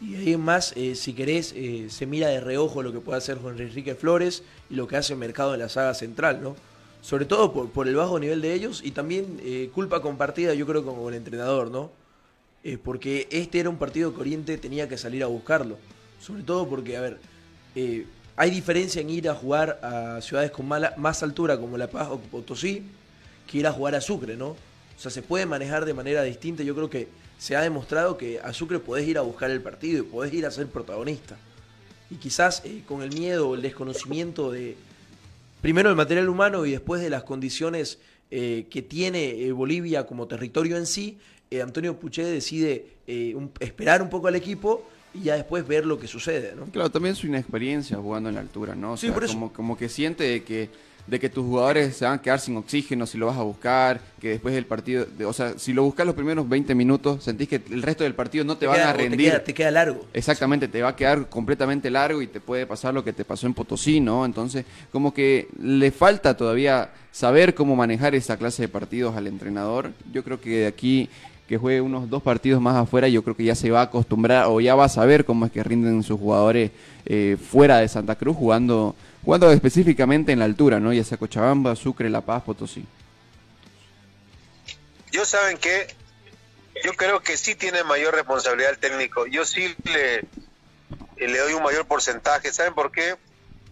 [0.01, 3.37] y ahí más, eh, si querés, eh, se mira de reojo lo que puede hacer
[3.37, 6.55] Juan Enrique Flores y lo que hace Mercado en la saga central, ¿no?
[7.01, 9.39] Sobre todo por, por el bajo nivel de ellos y también
[9.73, 11.91] culpa compartida, yo creo, con el entrenador, ¿no?
[12.83, 15.77] Porque este era un partido que Oriente tenía que salir a buscarlo.
[16.19, 17.17] Sobre todo porque, a ver,
[18.35, 22.09] hay diferencia en ir a jugar a ciudades con mala- más altura como La Paz
[22.11, 22.83] o Potosí
[23.47, 24.49] que ir a jugar a Sucre, ¿no?
[24.49, 24.57] O
[24.99, 26.63] sea, se puede manejar de manera distinta.
[26.63, 27.07] Yo creo que
[27.37, 30.45] se ha demostrado que a Sucre podés ir a buscar el partido y podés ir
[30.45, 31.37] a ser protagonista.
[32.09, 34.75] Y quizás eh, con el miedo o el desconocimiento de,
[35.61, 37.99] primero el material humano y después de las condiciones
[38.31, 41.17] eh, que tiene eh, Bolivia como territorio en sí,
[41.51, 42.85] eh, Antonio Puché decide
[43.35, 46.65] un- esperar un poco al equipo y ya después ver lo que sucede, ¿no?
[46.65, 48.93] Claro, también su inexperiencia jugando en la altura, ¿no?
[48.93, 49.33] O Sí, sea, por eso.
[49.33, 50.69] Como, como que siente que,
[51.07, 54.01] de que tus jugadores se van a quedar sin oxígeno si lo vas a buscar,
[54.19, 57.47] que después del partido, de- o sea, si lo buscas los primeros 20 minutos, sentís
[57.47, 59.29] que el resto del partido no te, van queda- a o te rendir.
[59.31, 60.05] queda- te queda largo.
[60.13, 63.47] Exactamente, te va a quedar completamente largo y te puede pasar lo que te pasó
[63.47, 64.25] en Potosí, ¿no?
[64.25, 69.91] Entonces, como que le falta todavía saber cómo manejar esa clase de partidos al entrenador.
[70.11, 71.09] Yo creo que de aquí
[71.47, 74.47] que juegue unos dos partidos más afuera, yo creo que ya se va a acostumbrar
[74.49, 76.71] o ya va a saber cómo es que rinden sus jugadores
[77.05, 78.93] eh, fuera de Santa Cruz jugando
[79.27, 80.93] jugando específicamente en la altura, ¿no?
[80.93, 82.85] Ya sea Cochabamba, Sucre, La Paz, Potosí.
[85.11, 85.93] Yo saben que
[86.81, 89.27] yo creo que sí tiene mayor responsabilidad el técnico.
[89.27, 90.23] Yo sí le,
[91.17, 92.53] le doy un mayor porcentaje.
[92.53, 93.17] ¿Saben por qué?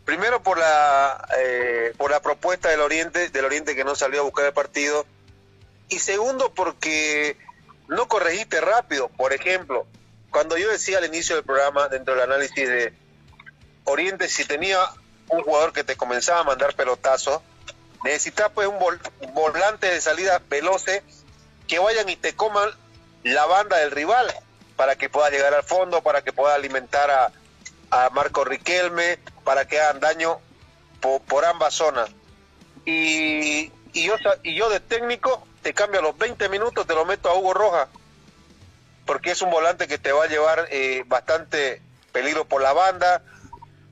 [0.04, 4.24] Primero por la eh, por la propuesta del Oriente, del Oriente que no salió a
[4.24, 5.06] buscar el partido.
[5.88, 7.38] Y segundo porque
[7.88, 9.08] no corregiste rápido.
[9.08, 9.88] Por ejemplo,
[10.32, 12.94] cuando yo decía al inicio del programa, dentro del análisis de
[13.86, 14.80] Oriente, si tenía
[15.30, 17.42] un jugador que te comenzaba a mandar pelotazos,
[18.04, 19.00] necesitas pues un vol-
[19.34, 21.02] volante de salida veloces
[21.68, 22.70] que vayan y te coman
[23.24, 24.32] la banda del rival
[24.76, 27.32] para que pueda llegar al fondo, para que pueda alimentar a,
[27.90, 30.38] a Marco Riquelme, para que hagan daño
[31.02, 32.10] po- por, ambas zonas.
[32.86, 37.06] Y, y, yo, y yo de técnico te cambio a los 20 minutos, te lo
[37.06, 37.88] meto a Hugo Roja,
[39.08, 43.24] porque es un volante que te va a llevar eh, bastante peligro por la banda.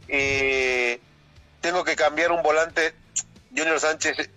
[0.08, 1.00] Eh,
[1.64, 2.94] tengo que cambiar un volante,
[3.56, 4.30] Junior Sánchez,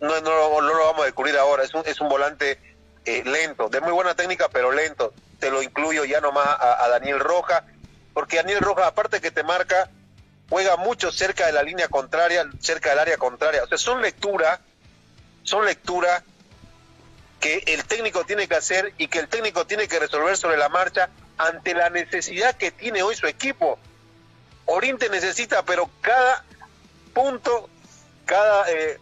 [0.00, 2.60] no, lo vamos a descubrir ahora, es un, es un volante
[3.04, 5.12] eh, lento, de muy buena técnica, pero lento.
[5.40, 7.64] Te lo incluyo ya nomás a, a Daniel Roja,
[8.14, 9.90] porque Daniel Roja, aparte que te marca,
[10.48, 13.64] juega mucho cerca de la línea contraria, cerca del área contraria.
[13.64, 14.60] O sea, son lecturas,
[15.42, 16.22] son lecturas
[17.40, 20.68] que el técnico tiene que hacer y que el técnico tiene que resolver sobre la
[20.68, 23.80] marcha ante la necesidad que tiene hoy su equipo.
[24.66, 26.44] Oriente necesita, pero cada
[27.08, 27.68] punto,
[28.26, 28.98] cada, eh,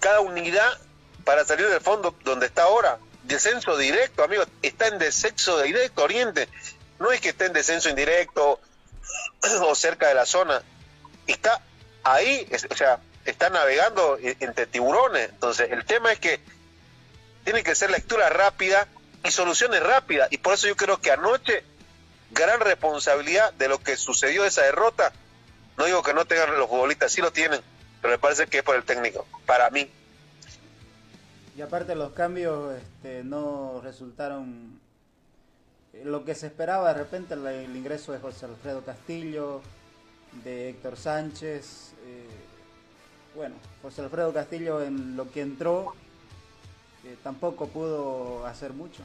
[0.00, 0.78] cada unidad
[1.24, 2.98] para salir del fondo donde está ahora.
[3.24, 6.48] Descenso directo, amigo, está en descenso directo Oriente.
[6.98, 8.60] No es que esté en descenso indirecto
[9.62, 10.62] o cerca de la zona.
[11.26, 11.60] Está
[12.02, 15.30] ahí, es- o sea, está navegando e- entre tiburones.
[15.30, 16.40] Entonces, el tema es que
[17.44, 18.86] tiene que ser lectura rápida
[19.24, 20.28] y soluciones rápidas.
[20.30, 21.64] Y por eso yo creo que anoche,
[22.30, 25.12] gran responsabilidad de lo que sucedió esa derrota.
[25.76, 27.60] No digo que no tengan los futbolistas, sí lo tienen,
[28.00, 29.88] pero me parece que es por el técnico, para mí.
[31.56, 34.78] Y aparte los cambios este, no resultaron
[35.92, 39.62] eh, lo que se esperaba de repente el, el ingreso de José Alfredo Castillo,
[40.44, 41.92] de Héctor Sánchez.
[42.06, 42.26] eh,
[43.34, 45.94] bueno, José Alfredo Castillo en lo que entró
[47.04, 49.02] eh, tampoco pudo hacer mucho.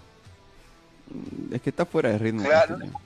[1.51, 2.43] Es que está fuera de ritmo.
[2.43, 2.77] Claro.
[2.77, 2.99] Castillo.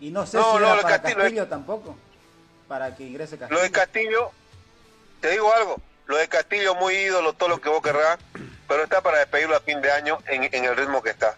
[0.00, 1.96] Y no sé No, si no, era para Castillo- Castillo tampoco,
[2.68, 3.58] para que ingrese Castillo.
[3.58, 4.30] Lo de Castillo,
[5.20, 8.18] te digo algo, lo de Castillo muy ídolo, todo lo que vos querrás,
[8.68, 11.36] pero está para despedirlo a fin de año en, en el ritmo que está.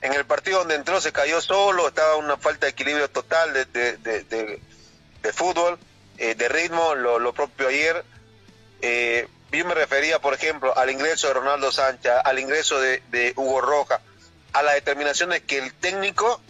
[0.00, 3.64] En el partido donde entró se cayó solo, estaba una falta de equilibrio total de,
[3.64, 4.60] de, de-
[5.32, 5.78] fútbol,
[6.16, 8.02] eh, de ritmo, lo, lo propio ayer.
[8.80, 13.32] Eh, yo me refería, por ejemplo, al ingreso de Ronaldo Sánchez, al ingreso de, de
[13.36, 14.00] Hugo Roja,
[14.52, 16.40] a las determinaciones que el técnico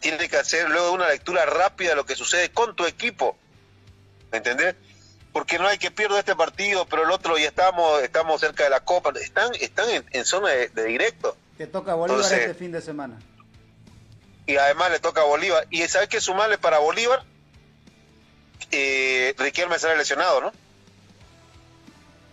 [0.00, 3.36] tiene que hacer luego una lectura rápida de lo que sucede con tu equipo.
[4.32, 4.74] ¿Me entendés?
[5.32, 8.70] Porque no hay que pierda este partido, pero el otro ya estamos, estamos cerca de
[8.70, 9.12] la Copa.
[9.20, 11.36] Están, están en, en zona de, de directo.
[11.56, 13.18] Te toca Bolívar Entonces- este fin de semana.
[14.46, 15.66] Y además le toca a Bolívar.
[15.70, 17.22] Y sabes que sumarle para Bolívar,
[18.72, 20.52] eh, Riquelme sale lesionado, ¿no?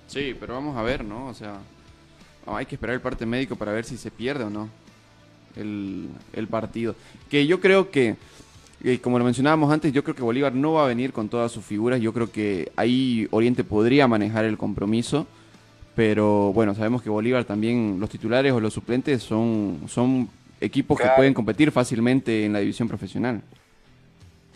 [0.08, 1.28] Sí, pero vamos a ver, ¿no?
[1.28, 1.58] O sea,
[2.48, 4.70] hay que esperar el parte médico para ver si se pierde o no
[5.56, 6.96] el, el partido.
[7.30, 8.16] Que yo creo que,
[8.84, 11.52] eh, como lo mencionábamos antes, yo creo que Bolívar no va a venir con todas
[11.52, 12.00] sus figuras.
[12.00, 15.28] Yo creo que ahí Oriente podría manejar el compromiso.
[15.96, 20.30] Pero bueno, sabemos que Bolívar también, los titulares o los suplentes son, son
[20.62, 23.42] equipos que pueden competir fácilmente en la división profesional.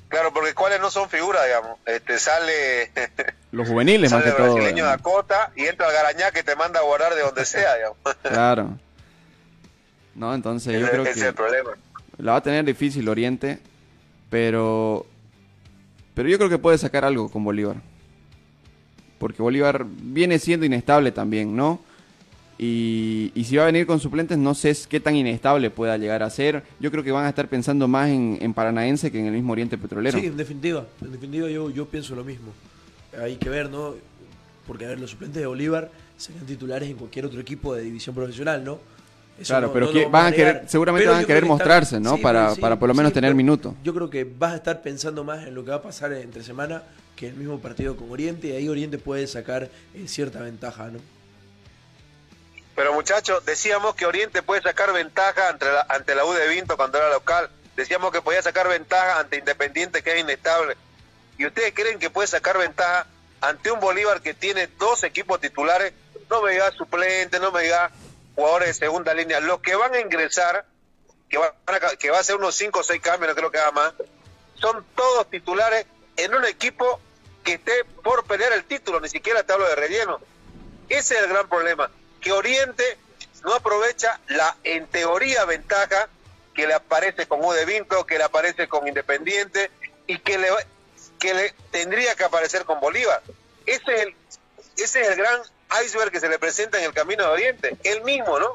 [0.08, 1.80] Claro, porque cuáles no son figuras, digamos.
[1.86, 2.92] Este, sale
[3.52, 4.54] Los juveniles más que el todo.
[4.54, 7.76] brasileño de Acota y entra el Garañá que te manda a guardar de donde sea,
[7.76, 7.98] digamos.
[8.24, 8.78] Claro.
[10.14, 11.72] No, entonces yo creo ese es el que problema.
[12.22, 13.60] La va a tener difícil Oriente,
[14.30, 15.06] pero
[16.14, 17.78] pero yo creo que puede sacar algo con Bolívar.
[19.18, 21.80] Porque Bolívar viene siendo inestable también, ¿no?
[22.58, 26.22] Y, y si va a venir con suplentes, no sé qué tan inestable pueda llegar
[26.22, 26.64] a ser.
[26.80, 29.54] Yo creo que van a estar pensando más en, en Paranaense que en el mismo
[29.54, 30.20] Oriente Petrolero.
[30.20, 32.52] Sí, en definitiva, en definitiva yo, yo pienso lo mismo.
[33.20, 33.96] Hay que ver, ¿no?
[34.68, 38.14] Porque a ver, los suplentes de Bolívar serían titulares en cualquier otro equipo de división
[38.14, 38.80] profesional, ¿no?
[39.42, 42.00] Eso Claro, no- pero no que van a querer- seguramente Pero van a querer mostrarse,
[42.00, 42.18] ¿no?
[42.18, 43.76] Para- para por lo menos tener pero minuto.
[43.84, 46.44] Yo creo que vas a estar pensando más en lo que va a pasar entre
[46.44, 46.84] semana
[47.16, 51.00] que el mismo partido con Oriente y ahí Oriente puede sacar eh, cierta ventaja, ¿no?
[52.76, 56.78] Pero muchachos, decíamos que Oriente puede sacar ventaja ante la, ante la U de Vinto
[56.78, 57.50] cuando era local.
[57.76, 60.76] Decíamos que podía sacar ventaja ante Independiente que es inestable.
[61.38, 63.08] ¿Y ustedes creen que puede sacar ventaja
[63.42, 65.94] ante un Bolívar que tiene dos equipos titulares?
[66.30, 67.92] No me diga suplente, no me diga
[68.42, 69.40] jugadores de segunda línea.
[69.40, 70.66] Los que van a ingresar,
[71.30, 73.60] que, van a, que va a ser unos 5 o 6 cambios, no creo que
[73.60, 73.94] haga más,
[74.56, 75.86] son todos titulares
[76.18, 77.00] en un equipo
[77.44, 80.20] que esté por pelear el título, ni siquiera te hablo de relleno.
[80.90, 82.98] Ese es el gran problema, que Oriente
[83.44, 86.10] no aprovecha la, en teoría, ventaja
[86.56, 89.70] que le aparece con U de Vinto, que le aparece con Independiente
[90.08, 90.50] y que le,
[91.20, 93.22] que le tendría que aparecer con Bolívar.
[93.68, 94.16] Ese es el,
[94.78, 95.42] ese es el gran
[95.86, 98.48] iceberg que se le presenta en el camino de Oriente, el mismo, ¿no?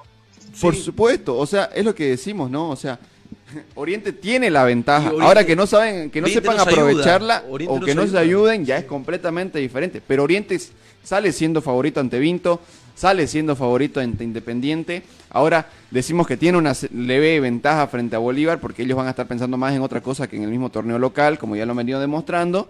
[0.61, 0.83] Por Sí.
[0.83, 2.71] supuesto, o sea, es lo que decimos, ¿no?
[2.71, 2.99] O sea,
[3.75, 5.09] Oriente tiene la ventaja.
[5.09, 8.65] Oriente- Ahora que no saben, que no Oriente sepan aprovecharla o que no se ayuden,
[8.65, 10.01] ya es completamente diferente.
[10.07, 10.59] Pero Oriente
[11.03, 12.61] sale siendo favorito ante Vinto,
[12.95, 15.03] sale siendo favorito ante Independiente.
[15.31, 19.27] Ahora decimos que tiene una leve ventaja frente a Bolívar porque ellos van a estar
[19.27, 21.77] pensando más en otra cosa que en el mismo torneo local, como ya lo han
[21.79, 22.69] venido demostrando.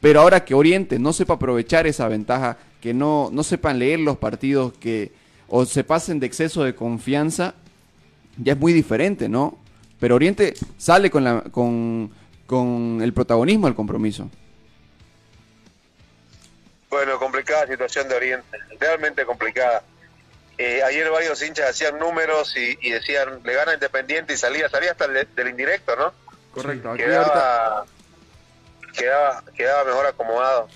[0.00, 4.16] Pero ahora que Oriente no sepa aprovechar esa ventaja, que no, no sepan leer los
[4.18, 5.12] partidos, que
[5.48, 7.54] o se pasen de exceso de confianza,
[8.36, 9.58] ya es muy diferente, ¿no?
[9.98, 12.10] Pero Oriente sale con, la, con,
[12.46, 14.30] con el protagonismo del compromiso.
[16.90, 19.82] Bueno, complicada situación de Oriente, realmente complicada.
[20.56, 24.92] Eh, ayer varios hinchas hacían números y, y decían, le gana Independiente y salía, salía
[24.92, 26.12] hasta el de- del indirecto, ¿no?
[26.52, 26.94] Correcto.
[26.94, 27.84] Quedaba,
[28.96, 30.68] quedaba, quedaba mejor acomodado.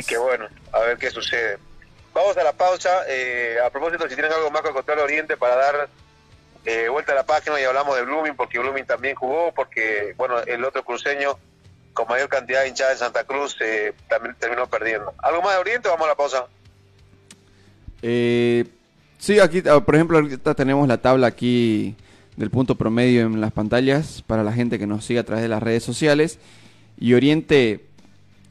[0.00, 1.58] Así que bueno, a ver qué sucede.
[2.14, 3.04] Vamos a la pausa.
[3.06, 5.88] eh, a propósito, si tienen algo más que contar Oriente para dar
[6.64, 10.38] eh, vuelta a la página y hablamos de Blooming, porque Blooming también jugó, porque bueno,
[10.40, 11.38] el otro cruceño
[11.92, 15.12] con mayor cantidad de hinchada en Santa Cruz eh, también terminó perdiendo.
[15.18, 16.46] ¿Algo más de Oriente o vamos a la pausa?
[18.00, 21.94] Sí, aquí, ah, por ejemplo, ahorita tenemos la tabla aquí
[22.38, 25.48] del punto promedio en las pantallas para la gente que nos sigue a través de
[25.48, 26.38] las redes sociales.
[26.98, 27.84] Y Oriente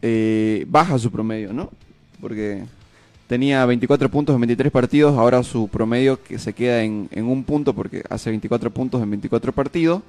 [0.01, 1.69] eh, baja su promedio, ¿no?
[2.21, 2.63] Porque
[3.27, 7.73] tenía 24 puntos en 23 partidos, ahora su promedio que se queda en, un punto
[7.73, 10.01] porque hace 24 puntos en 24 partidos.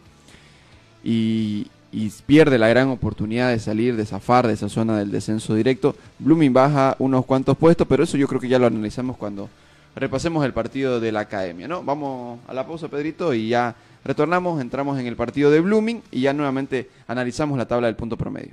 [1.02, 5.54] Y, y pierde la gran oportunidad de salir, de zafar de esa zona del descenso
[5.54, 5.96] directo.
[6.18, 9.48] Blooming baja unos cuantos puestos, pero eso yo creo que ya lo analizamos cuando
[9.96, 11.82] repasemos el partido de la academia, ¿no?
[11.82, 13.74] Vamos a la pausa, Pedrito, y ya
[14.04, 18.16] retornamos, entramos en el partido de Blooming y ya nuevamente analizamos la tabla del punto
[18.16, 18.52] promedio.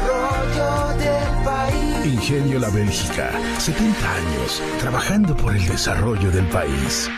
[2.05, 7.09] Ingenio La Bélgica, 70 años trabajando por el desarrollo del país.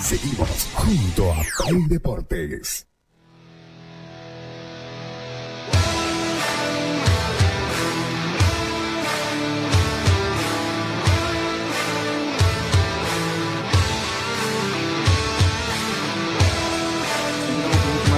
[0.00, 2.86] Seguimos junto a Play Deportes.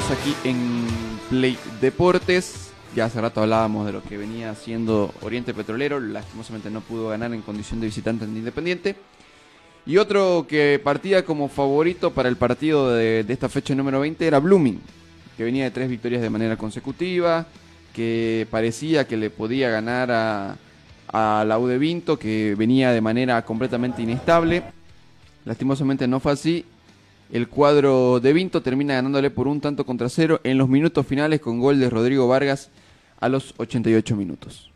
[0.09, 2.71] Aquí en Play Deportes.
[2.95, 6.01] Ya hace rato hablábamos de lo que venía haciendo Oriente Petrolero.
[6.01, 8.97] Lastimosamente no pudo ganar en condición de visitante ante Independiente.
[9.85, 14.41] Y otro que partía como favorito para el partido de, esta fecha número 20 era
[14.41, 14.81] Blooming,
[15.37, 17.47] que venía de tres victorias de manera consecutiva,
[17.93, 20.57] que parecía que le podía ganar a,
[21.09, 24.63] a la U de Vinto, que venía de manera completamente inestable.
[25.45, 26.65] Lastimosamente no fue así.
[27.33, 31.41] El cuadro de Vinto termina ganándole por un tanto contra cero en los minutos finales
[31.41, 32.71] con gol de Rodrigo Vargas
[33.19, 34.71] a los 88 minutos.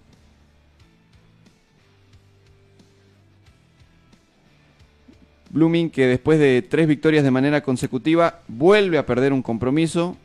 [5.51, 10.17] Blooming que después de tres victorias de manera consecutiva vuelve a perder un compromiso.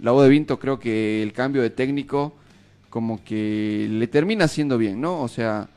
[0.00, 2.34] La U de Vinto creo que el cambio de técnico
[2.90, 5.20] como que le termina haciendo bien, ¿no?
[5.20, 5.68] O sea,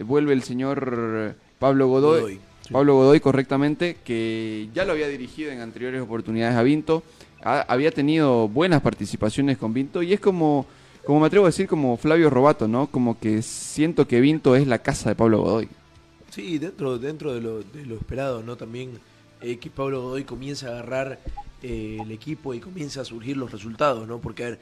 [0.00, 2.40] vuelve el señor Pablo Godoy, Godoy,
[2.70, 7.02] Pablo Godoy correctamente, que ya lo había dirigido en anteriores oportunidades a Vinto,
[7.42, 10.66] ha- había tenido buenas participaciones con Vinto y es como,
[11.04, 12.86] como me atrevo a decir, como Flavio Robato, ¿no?
[12.86, 15.68] Como que siento que Vinto es la casa de Pablo Godoy.
[16.30, 18.56] Sí, dentro, dentro de, lo, de lo esperado, ¿no?
[18.56, 18.92] También
[19.42, 21.18] eh, que Pablo Godoy comienza a agarrar
[21.62, 24.18] eh, el equipo y comienza a surgir los resultados, ¿no?
[24.18, 24.58] Porque, a ver,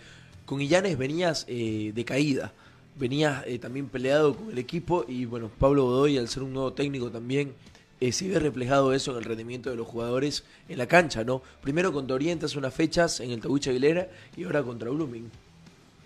[0.46, 2.52] con Illanes venías eh, de caída,
[2.98, 6.72] venías eh, también peleado con el equipo y, bueno, Pablo Godoy, al ser un nuevo
[6.72, 7.52] técnico también,
[8.00, 11.42] eh, se ve reflejado eso en el rendimiento de los jugadores en la cancha, ¿no?
[11.62, 15.30] Primero contra Oriente hace unas fechas en el Tabucha Aguilera y ahora contra Blooming.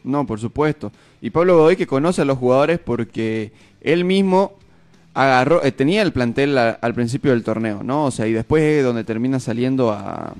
[0.02, 0.92] No, por supuesto.
[1.22, 4.58] Y Pablo Godoy que conoce a los jugadores porque él mismo
[5.14, 8.06] agarró, eh, tenía el plantel a- al principio del torneo, ¿no?
[8.06, 10.34] O sea, y después es donde termina saliendo a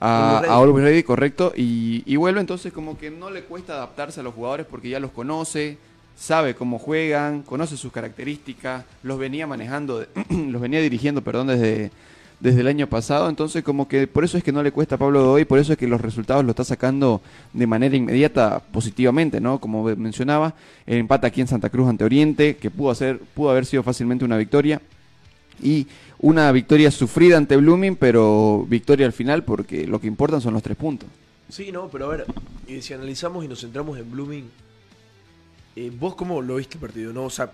[0.00, 0.52] a, Ready.
[0.52, 4.22] a Always Ready, correcto, y, y vuelve entonces como que no le cuesta adaptarse a
[4.22, 5.76] los jugadores porque ya los conoce,
[6.18, 11.92] sabe cómo juegan, conoce sus características, los venía manejando, los venía dirigiendo, perdón, desde,
[12.40, 14.98] desde el año pasado, entonces como que por eso es que no le cuesta a
[14.98, 17.20] Pablo Godoy, por eso es que los resultados lo está sacando
[17.52, 19.60] de manera inmediata positivamente, ¿no?
[19.60, 20.54] Como mencionaba,
[20.86, 24.24] el empate aquí en Santa Cruz ante Oriente, que pudo, hacer, pudo haber sido fácilmente
[24.24, 24.80] una victoria,
[25.62, 25.86] y
[26.20, 30.62] una victoria sufrida ante Blooming, pero victoria al final porque lo que importan son los
[30.62, 31.08] tres puntos.
[31.48, 32.26] Sí, no, pero a ver,
[32.80, 34.50] si analizamos y nos centramos en Blooming,
[35.86, 37.12] eh, ¿vos cómo lo viste el partido?
[37.12, 37.52] no O sea,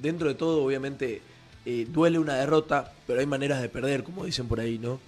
[0.00, 1.22] dentro de todo, obviamente,
[1.64, 5.00] eh, duele una derrota, pero hay maneras de perder, como dicen por ahí, ¿no?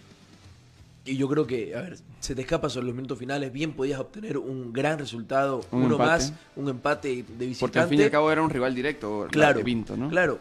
[1.06, 4.00] Y yo creo que, a ver, se te escapa sobre los minutos finales, bien podías
[4.00, 6.10] obtener un gran resultado, Un uno empate.
[6.10, 7.58] más, un empate de visitante.
[7.60, 10.08] Porque al fin y al cabo era un rival directo, Claro, de Vinto, ¿no?
[10.08, 10.38] Claro.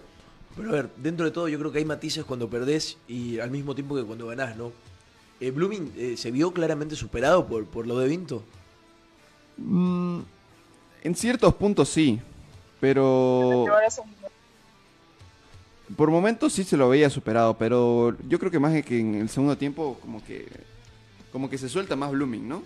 [0.55, 3.51] Pero a ver, dentro de todo yo creo que hay matices cuando perdés y al
[3.51, 4.71] mismo tiempo que cuando ganás, ¿no?
[5.41, 8.43] Eh, Blooming eh, se vio claramente superado por, por lo de Vinto.
[9.57, 10.19] Mm,
[11.04, 12.20] en ciertos puntos sí,
[12.80, 13.66] pero
[15.95, 19.16] por momentos sí se lo veía superado, pero yo creo que más es que en
[19.16, 20.47] el segundo tiempo como que
[21.32, 22.64] como que se suelta más Blooming, ¿no?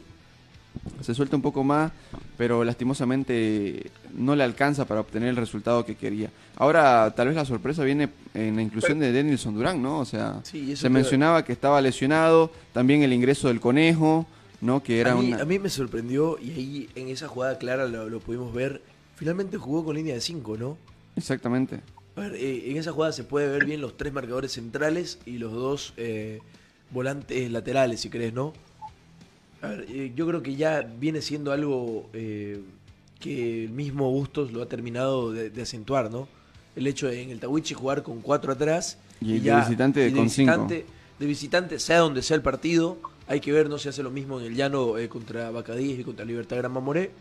[1.01, 1.91] Se suelta un poco más,
[2.37, 6.29] pero lastimosamente no le alcanza para obtener el resultado que quería.
[6.55, 9.99] Ahora, tal vez la sorpresa viene en la inclusión de Denilson Durán, ¿no?
[9.99, 14.27] O sea, Sí, se mencionaba que estaba lesionado, también el ingreso del Conejo,
[14.61, 14.81] ¿no?
[14.83, 15.41] Que era a, mí, una...
[15.41, 18.81] a mí me sorprendió y ahí en esa jugada clara lo, lo pudimos ver.
[19.15, 20.77] Finalmente jugó con línea de 5, ¿no?
[21.15, 21.79] Exactamente.
[22.15, 25.37] A ver, eh, en esa jugada se puede ver bien los tres marcadores centrales y
[25.37, 26.39] los dos eh,
[26.91, 28.53] volantes laterales, si querés, ¿no?
[29.61, 32.61] A ver, eh, yo creo que ya viene siendo algo eh,
[33.19, 36.27] que el mismo Bustos lo ha terminado de, de acentuar, ¿no?
[36.75, 40.29] El hecho de en el Tawichi jugar con cuatro atrás Y de visitante y con
[40.29, 40.51] cinco.
[40.51, 40.85] visitante,
[41.19, 44.39] De visitante, sea donde sea el partido, hay que ver, no se hace lo mismo
[44.39, 47.11] en el llano eh, contra Bacadíes y contra Libertad Gran Mamoré,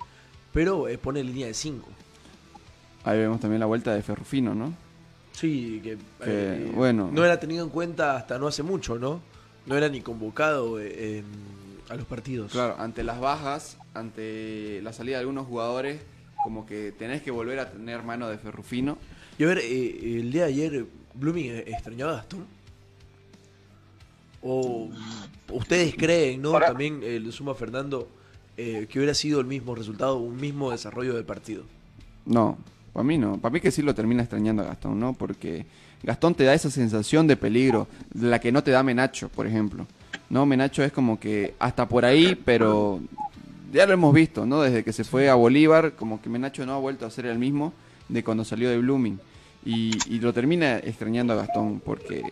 [0.53, 1.89] pero eh, pone línea de 5.
[3.05, 4.75] Ahí vemos también la vuelta de Ferrufino, ¿no?
[5.37, 7.11] Sí, que, eh, bueno.
[7.13, 9.21] no era tenido en cuenta hasta no hace mucho, ¿no?
[9.67, 11.23] No era ni convocado eh,
[11.91, 12.53] a los partidos.
[12.53, 16.01] Claro, ante las bajas, ante la salida de algunos jugadores,
[16.43, 18.97] como que tenés que volver a tener mano de Ferrufino.
[19.39, 22.47] Y a ver, eh, el día de ayer, Blooming extrañaba a Gastón.
[24.43, 24.89] O
[25.53, 26.51] ustedes creen, ¿no?
[26.51, 28.09] Ahora- También eh, lo suma Fernando,
[28.57, 31.65] eh, que hubiera sido el mismo resultado, un mismo desarrollo del partido.
[32.25, 32.59] No,
[32.93, 33.39] para mí no.
[33.39, 35.13] Para mí que sí lo termina extrañando a Gastón, ¿no?
[35.13, 35.67] Porque
[36.03, 39.87] Gastón te da esa sensación de peligro, la que no te da Menacho, por ejemplo.
[40.31, 43.01] No, Menacho es como que hasta por ahí, pero
[43.73, 44.63] ya lo hemos visto, ¿no?
[44.63, 47.39] Desde que se fue a Bolívar, como que Menacho no ha vuelto a ser el
[47.39, 47.73] mismo
[48.09, 49.21] de cuando salió de Blooming.
[49.65, 52.23] Y, y lo termina extrañando a Gastón, porque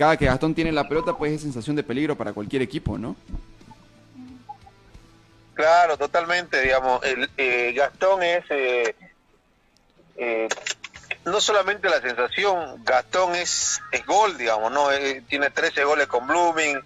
[0.00, 3.16] cada que Gastón tiene la pelota, pues es sensación de peligro para cualquier equipo, ¿no?
[5.52, 8.94] Claro, totalmente, digamos, el, eh, Gastón es eh,
[10.16, 10.48] eh,
[11.26, 16.26] no solamente la sensación, Gastón es, es gol, digamos, no Eh, tiene 13 goles con
[16.26, 16.80] Blooming,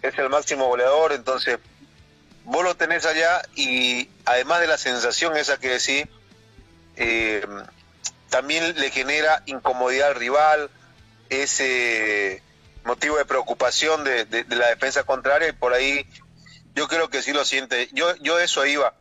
[0.00, 1.58] es el máximo goleador, entonces
[2.44, 6.06] vos lo tenés allá y además de la sensación esa que decís,
[8.28, 10.70] también le genera incomodidad al rival,
[11.30, 12.44] ese
[12.84, 16.06] motivo de preocupación de, de- de la defensa contraria y por ahí
[16.74, 17.88] yo creo que sí lo siente.
[17.92, 18.94] Yo, yo eso iba.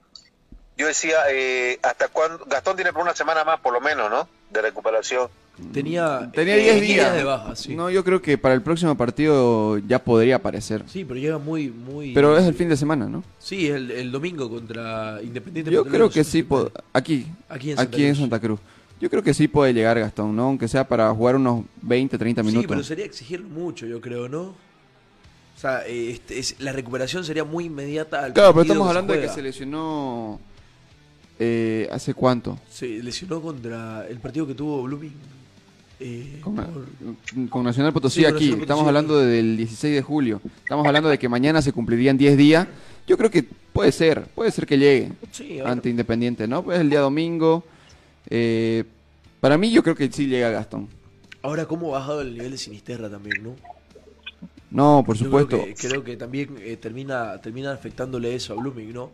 [0.78, 2.46] Yo decía, eh, ¿hasta cuándo?
[2.46, 4.28] Gastón tiene por una semana más, por lo menos, ¿no?
[4.50, 5.28] De recuperación.
[5.74, 7.14] Tenía Tenía eh, 10 días.
[7.14, 7.76] de baja, sí.
[7.76, 10.84] No, yo creo que para el próximo partido ya podría aparecer.
[10.88, 12.14] Sí, pero llega muy, muy...
[12.14, 13.26] Pero es el fin de semana, ¿no?
[13.40, 15.70] Sí, el, el domingo contra Independiente.
[15.70, 16.48] Yo creo que sí,
[16.94, 18.16] aquí, Aquí en aquí en.
[18.16, 18.62] Santa Cruz.
[19.02, 20.44] Yo creo que sí puede llegar Gastón, ¿no?
[20.44, 22.68] Aunque sea para jugar unos 20, 30 Sí, minutos.
[22.70, 24.42] pero sería exigirlo mucho, yo creo, ¿no?
[24.42, 29.22] O sea, este, es- la recuperación sería muy inmediata al Claro, pero estamos hablando de
[29.22, 30.40] que se lesionó
[31.40, 32.60] eh, hace cuánto.
[32.70, 35.14] Se lesionó contra el partido que tuvo Blooming.
[36.02, 38.34] eh, Con, por- con Nacional Potosí Sí, aquí.
[38.46, 40.42] Nacional Estamos hablando del 16 de julio.
[40.64, 42.68] Estamos hablando de que mañana se cumplirían 10 días.
[43.08, 46.64] Yo creo que puede ser, puede ser que llegue Sí, ante Independiente, ¿no?
[46.64, 47.64] Pues el día domingo.
[48.30, 48.84] Eh,
[49.40, 50.90] para mí yo creo que sí llega Gastón.
[51.42, 53.60] Ahora, ¿cómo ha bajado el nivel de Sinisterra también, no?
[54.72, 55.58] No, por Yo supuesto.
[55.58, 59.12] Creo que, creo que también eh, termina, termina afectándole eso a Blooming, ¿no?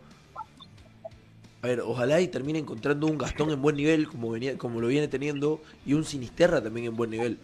[1.62, 4.86] A ver, ojalá y termine encontrando un Gastón en buen nivel, como, venía, como lo
[4.88, 7.38] viene teniendo, y un Sinisterra también en buen nivel.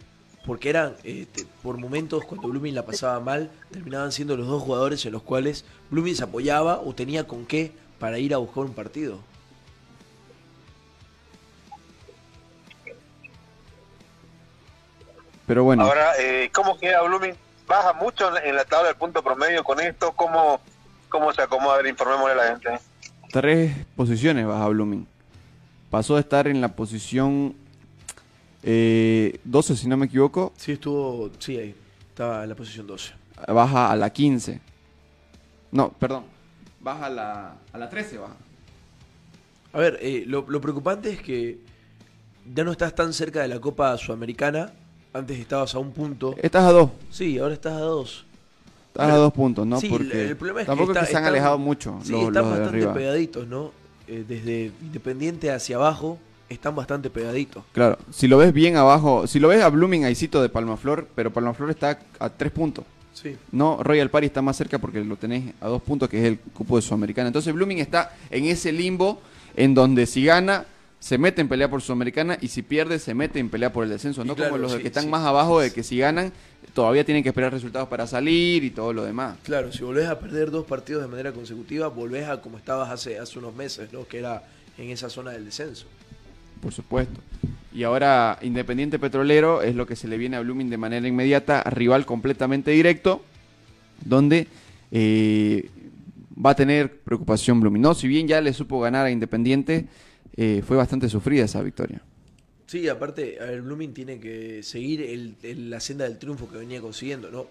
[0.44, 4.60] porque eran, eh, te- por momentos, cuando Blooming la pasaba mal, terminaban siendo los dos
[4.62, 8.64] jugadores en los cuales Blooming se apoyaba o tenía con qué para ir a buscar
[8.64, 9.20] un partido.
[15.52, 17.34] Pero bueno, Ahora, eh, ¿cómo queda Blooming?
[17.68, 20.12] ¿Baja mucho en la, tabla del punto promedio con esto?
[20.12, 20.58] ¿Cómo,
[21.10, 21.74] cómo se acomoda?
[21.74, 22.80] A ver, informémosle a la gente.
[23.30, 25.06] tres posiciones baja Blooming.
[25.90, 27.54] Pasó de estar en la posición
[28.62, 31.74] eh, 12, si no me equivoco, Sí, estuvo, sí, ahí,
[32.08, 33.12] estaba en la posición 12.
[33.48, 34.58] baja a la 15.
[35.70, 36.24] No, perdón.
[36.80, 38.36] Baja a la, a la 13, baja.
[39.74, 41.58] A ver, eh, lo, lo preocupante es que
[42.54, 44.72] ya no estás tan cerca de la Copa Sudamericana.
[45.14, 46.34] Antes estabas a un punto.
[46.40, 46.90] Estás a dos.
[47.10, 48.24] Sí, ahora estás a dos.
[48.88, 49.78] Estás a dos puntos, ¿no?
[49.80, 51.98] Sí, Porque el problema es que tampoco es está- que se han están- alejado mucho
[52.02, 52.94] Sí, los, están los de bastante arriba.
[52.94, 53.72] pegaditos, ¿no?
[54.08, 57.62] Eh, desde Independiente hacia abajo están bastante pegaditos.
[57.72, 61.08] Claro, si lo ves bien abajo, si lo ves a Blooming, hay sitio de Palmaflor,
[61.14, 62.84] pero Palmaflor está a tres puntos.
[63.14, 63.36] Sí.
[63.52, 66.38] No, Royal Party está más cerca porque lo tenés a dos puntos, que es el
[66.38, 67.28] cupo de Sudamericana.
[67.28, 69.20] Entonces Blooming está en ese limbo
[69.56, 70.64] en donde si gana,
[71.02, 73.90] se mete en pelea por Sudamericana y si pierde, se mete en pelea por el
[73.90, 74.24] descenso.
[74.24, 75.10] No claro, como los sí, que están sí.
[75.10, 76.32] más abajo de que si ganan,
[76.74, 79.36] todavía tienen que esperar resultados para salir y todo lo demás.
[79.42, 83.18] Claro, si volvés a perder dos partidos de manera consecutiva, volvés a como estabas hace,
[83.18, 84.06] hace unos meses, ¿no?
[84.06, 84.44] Que era
[84.78, 85.86] en esa zona del descenso.
[86.60, 87.20] Por supuesto.
[87.74, 91.64] Y ahora Independiente Petrolero es lo que se le viene a Blooming de manera inmediata,
[91.64, 93.22] rival completamente directo,
[94.04, 94.46] donde
[94.92, 95.68] eh,
[96.38, 97.82] va a tener preocupación Blooming.
[97.82, 99.88] No, si bien ya le supo ganar a Independiente,
[100.36, 102.00] eh, fue bastante sufrida esa victoria.
[102.66, 106.56] Sí, aparte, a ver, Blooming tiene que seguir el- el- la senda del triunfo que
[106.58, 107.46] venía consiguiendo, ¿no?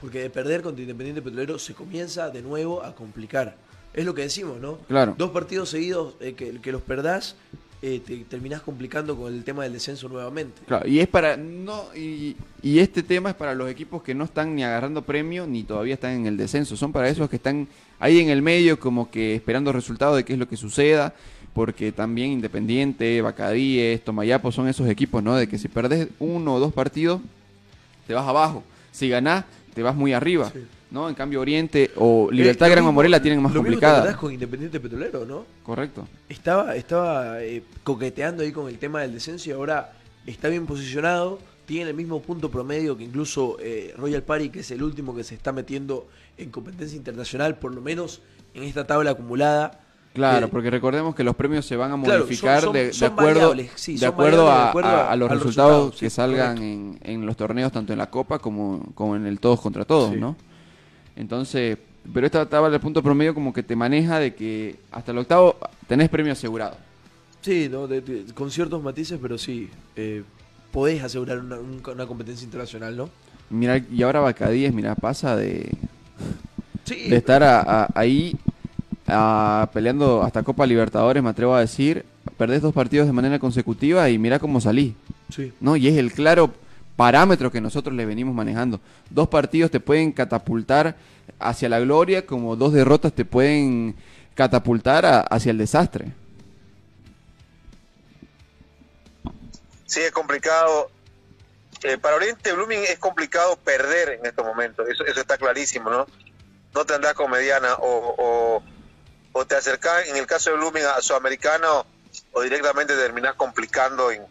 [0.00, 3.56] Porque de perder contra Independiente Petrolero se comienza de nuevo a complicar.
[3.92, 4.78] Es lo que decimos, ¿no?
[4.88, 5.14] Claro.
[5.18, 7.36] Dos partidos seguidos eh, que, que los perdás,
[7.82, 10.62] eh, te terminás complicando con el tema del descenso nuevamente.
[10.66, 14.24] Claro, y es para no y, y este tema es para los equipos que no
[14.24, 17.68] están ni agarrando premio ni todavía están en el descenso, son para esos que están
[17.98, 21.12] ahí en el medio como que esperando resultados de qué es lo que suceda,
[21.54, 25.34] porque también Independiente, Bacadíes, Tomayapo son esos equipos, ¿no?
[25.36, 27.20] De que si perdés uno o dos partidos
[28.06, 29.44] te vas abajo, si ganás
[29.74, 30.60] te vas muy arriba, Sí.
[30.90, 31.08] ¿no?
[31.08, 33.78] En cambio Oriente o Libertad Eh, lo Gran mismo- Mamoré la tienen más lo mismo
[33.78, 34.16] te complicada.
[34.16, 35.44] con Independiente Petrolero, ¿no?
[35.62, 36.06] Correcto.
[36.28, 39.92] Estaba, estaba eh, coqueteando ahí con el tema del descenso y ahora
[40.26, 41.38] está bien posicionado.
[41.64, 45.22] Tiene el mismo punto promedio que incluso eh, Royal Party, que es el último que
[45.24, 48.20] se está metiendo en competencia internacional, por lo menos
[48.54, 49.80] en esta tabla acumulada.
[50.12, 53.06] Claro, Eh, porque recordemos que los premios se van a Claro, modificar son- son- de,
[53.06, 55.70] acuerdo, variables, sí, de son acuerdo, variables de a, acuerdo a- a- a los resultados,
[55.70, 59.24] resultados, que sí, salgan en, en los torneos, tanto en la Copa como, como en
[59.26, 60.20] el Todos contra Todos, Sí.
[60.20, 60.36] ¿no?
[61.16, 61.78] Entonces,
[62.12, 65.56] pero esta tabla de punto promedio como que te maneja de que hasta el octavo
[65.86, 66.76] tenés premio asegurado.
[67.40, 67.86] Sí, ¿no?
[67.86, 69.68] De- con ciertos matices, pero sí.
[69.96, 70.22] eh,
[70.70, 73.08] podés asegurar una, un- una competencia internacional, ¿no?
[73.50, 75.70] Mira, y ahora Bacadíes, mira, pasa de,
[76.84, 77.08] Sí.
[77.10, 78.34] de estar ahí
[79.06, 82.04] a- peleando hasta Copa Libertadores, me atrevo a decir,
[82.36, 84.94] perdés dos partidos de manera consecutiva y mira cómo salí.
[85.30, 85.52] sí.
[85.60, 85.76] ¿no?
[85.76, 86.52] Y es el claro
[86.96, 88.80] parámetro que nosotros le venimos manejando.
[89.10, 90.96] Dos partidos te pueden catapultar
[91.38, 93.96] hacia la gloria, como dos derrotas te pueden
[94.34, 96.12] catapultar a- hacia el desastre.
[99.86, 100.90] Sí, es complicado.
[101.82, 106.06] Eh, para Oriente Blooming es complicado perder en estos momentos, eso, eso está clarísimo, ¿no?
[106.74, 108.62] No te andás con mediana o, o,
[109.32, 111.86] o te acercás, en el caso de Blooming, a Sudamericano
[112.32, 114.22] o directamente terminás complicando en,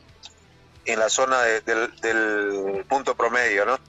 [0.86, 3.80] en la zona de- del, punto promedio, ¿no?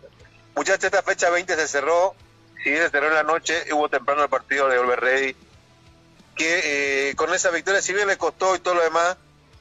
[0.55, 2.15] Muchachos, esta fecha 20 se cerró,
[2.63, 5.37] si se cerró en la noche, hubo temprano el partido de Olver Ready,
[6.37, 9.17] que eh, con esa victoria, si bien le costó y todo lo demás,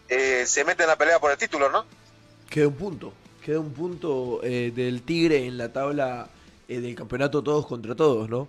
[0.10, 1.86] eh, se mete en la pelea por el título, ¿no?
[2.50, 3.14] Queda un punto.
[3.44, 6.28] Queda un punto eh, del Tigre en la tabla
[6.68, 8.48] del campeonato todos contra todos, ¿no?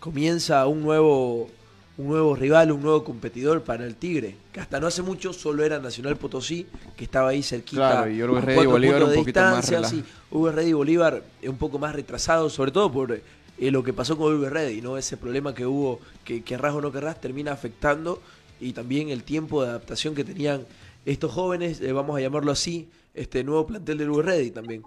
[0.00, 1.48] Comienza un nuevo,
[1.96, 5.64] un nuevo rival, un nuevo competidor para el Tigre, que hasta no hace mucho solo
[5.64, 6.66] era Nacional Potosí,
[6.96, 8.04] que estaba ahí cerquita.
[8.04, 10.04] Claro, y y Bolívar un poquito más sí.
[10.32, 14.52] Y Bolívar un poco más retrasado, sobre todo por eh, lo que pasó con Uber
[14.52, 14.98] Ready, ¿no?
[14.98, 18.20] Ese problema que hubo, que querrás o no querrás, termina afectando
[18.60, 20.66] y también el tiempo de adaptación que tenían
[21.06, 24.82] estos jóvenes, eh, vamos a llamarlo así, este nuevo plantel del Uber Ready también.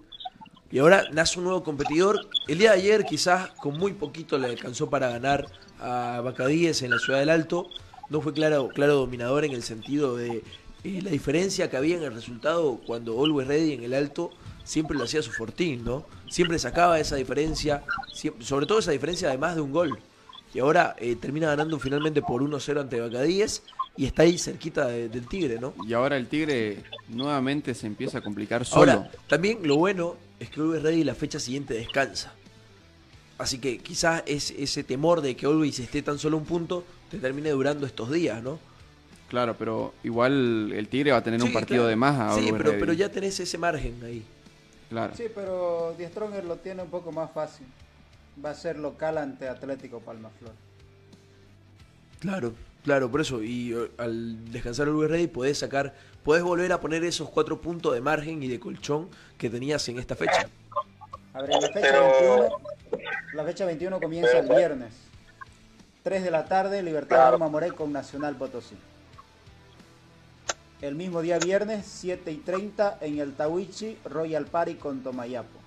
[0.70, 2.28] Y ahora nace un nuevo competidor.
[2.46, 5.46] El día de ayer quizás con muy poquito le alcanzó para ganar
[5.80, 7.68] a Bacadíes en la Ciudad del Alto.
[8.10, 10.42] No fue claro, claro dominador en el sentido de
[10.84, 14.30] eh, la diferencia que había en el resultado cuando Always Ready en el Alto
[14.64, 16.06] siempre lo hacía su fortín, ¿no?
[16.28, 17.82] Siempre sacaba esa diferencia,
[18.14, 19.98] siempre- sobre todo esa diferencia de más de un gol.
[20.54, 23.62] Y ahora eh, termina ganando finalmente por 1-0 ante Bacadíes
[23.96, 25.74] y está ahí cerquita de- del Tigre, ¿no?
[25.86, 28.92] Y ahora el Tigre nuevamente se empieza a complicar solo.
[28.92, 32.32] Ahora, también lo bueno es que Always Ready la fecha siguiente descansa.
[33.38, 37.18] Así que quizás es ese temor de que Always esté tan solo un punto te
[37.18, 38.58] termine durando estos días, ¿no?
[39.28, 41.88] Claro, pero igual el Tigre va a tener un partido claro.
[41.88, 44.24] de más a Sí, pero, ya tenés ese margen ahí.
[44.88, 45.14] Claro.
[45.14, 47.66] Sí, pero Die Stronger lo tiene un poco más fácil.
[48.44, 50.52] Va a ser local ante Atlético Palmaflor.
[52.20, 53.42] Claro, claro, por eso.
[53.42, 57.94] Y eh, al descansar Always Ready podés sacar, podés volver a poner esos cuatro puntos
[57.94, 60.48] de margen y de colchón que tenías en esta fecha.
[61.34, 62.58] A ver, en la fecha Pero- 21,
[63.34, 64.92] la fecha 21 comienza el viernes.
[66.02, 68.76] 3 de la tarde, Libertad de Mamoré con Nacional Potosí.
[70.80, 75.58] El mismo día viernes, 7 y 30, en el Tawichi, Royal Party con Tomayapo.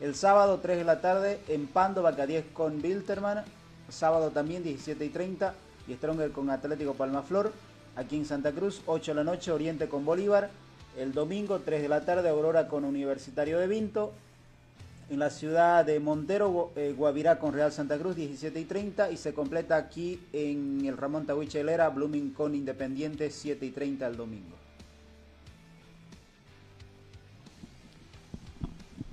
[0.00, 3.44] El sábado, 3 de la tarde, en Pando, Bacadíes con Bilterman.
[3.88, 5.54] Sábado también, 17 y 30,
[5.86, 7.52] y Stronger con Atlético Palmaflor.
[7.96, 10.50] Aquí en Santa Cruz, 8 de la noche, Oriente con Bolívar.
[10.96, 14.12] El domingo, 3 de la tarde, Aurora con Universitario de Vinto.
[15.10, 19.10] En la ciudad de Montero, eh, Guavirá con Real Santa Cruz, 17 y 30.
[19.10, 24.06] Y se completa aquí en el Ramón Tahuiche Helera, Blooming con Independiente, 7 y 30
[24.06, 24.56] el domingo.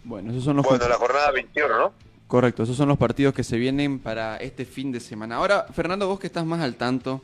[0.04, 1.93] Bueno, esos son los Bueno, la jornada 21, ¿no?
[2.28, 5.38] Correcto, esos son los partidos que se vienen para este fin de semana.
[5.38, 7.22] Ahora, Fernando, vos que estás más al tanto,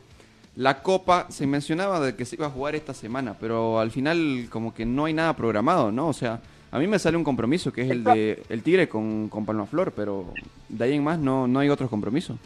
[0.56, 4.46] la Copa se mencionaba de que se iba a jugar esta semana, pero al final
[4.48, 6.08] como que no hay nada programado, ¿no?
[6.08, 6.40] O sea,
[6.72, 9.92] a mí me sale un compromiso que es el de el Tigre con, con Palmaflor,
[9.92, 10.32] pero
[10.70, 12.38] de ahí en más no, no hay otros compromisos.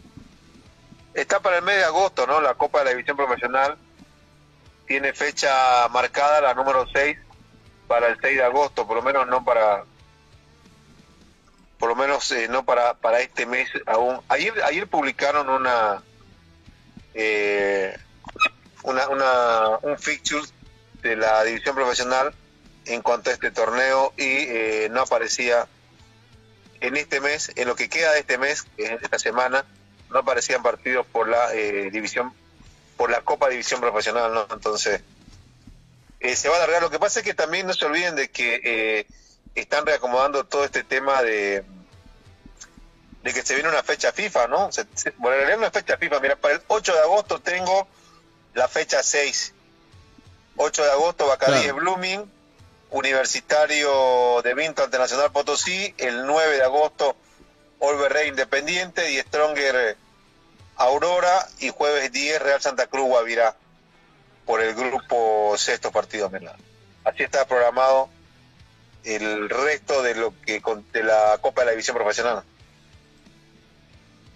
[1.13, 2.41] Está para el mes de agosto, ¿no?
[2.41, 3.77] La Copa de la División Profesional
[4.85, 7.17] tiene fecha marcada, la número 6,
[7.87, 9.85] para el 6 de agosto, por lo menos no para
[11.79, 14.19] por lo menos eh, no para para este mes aún.
[14.27, 16.03] Ayer ayer publicaron una
[17.13, 17.97] eh,
[18.83, 20.43] una, una un fixture
[21.01, 22.33] de la división profesional
[22.87, 25.67] en cuanto a este torneo y eh, no aparecía
[26.79, 29.65] en este mes, en lo que queda de este mes, que es esta semana,
[30.09, 32.33] no aparecían partidos por la eh, división,
[32.95, 34.47] por la Copa División Profesional, ¿no?
[34.51, 35.01] Entonces,
[36.19, 36.81] eh, se va a alargar.
[36.81, 39.07] Lo que pasa es que también no se olviden de que eh,
[39.55, 41.63] están reacomodando todo este tema de
[43.23, 44.71] de que se viene una fecha FIFA, ¿no?
[44.71, 46.19] Se, se- bueno, en realidad una fecha FIFA.
[46.21, 47.87] Mira, para el 8 de agosto tengo
[48.53, 49.53] la fecha 6.
[50.55, 51.75] 8 de agosto, Bacadíes Claro.
[51.77, 52.31] Blooming,
[52.91, 55.93] Universitario de Vinto ante Nacional Potosí.
[55.97, 57.15] El 9 de agosto,
[57.79, 59.97] Olver Rey Independiente y Stronger
[60.77, 61.47] Aurora.
[61.59, 63.55] Y jueves 10, Real Santa Cruz Guavirá
[64.45, 66.55] por el grupo sexto partido menor.
[67.03, 68.09] Así está programado
[69.03, 70.61] el resto de lo que
[70.93, 72.43] de la Copa de la División Profesional.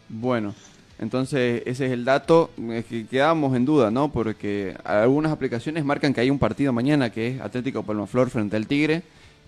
[0.07, 0.53] Bueno,
[1.01, 2.51] entonces ese es el dato.
[2.71, 4.11] Es que quedábamos en duda, ¿no?
[4.11, 8.67] Porque algunas aplicaciones marcan que hay un partido mañana que es Atlético Palmaflor frente al
[8.67, 9.01] Tigre,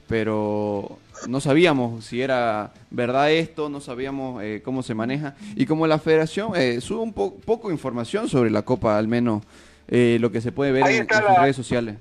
[0.07, 0.97] pero
[1.27, 5.35] no sabíamos si era verdad esto, no sabíamos eh, cómo se maneja.
[5.55, 9.43] Y como la federación eh, sube un po- poco información sobre la Copa, al menos
[9.87, 11.95] eh, lo que se puede ver en, en sus la- redes sociales.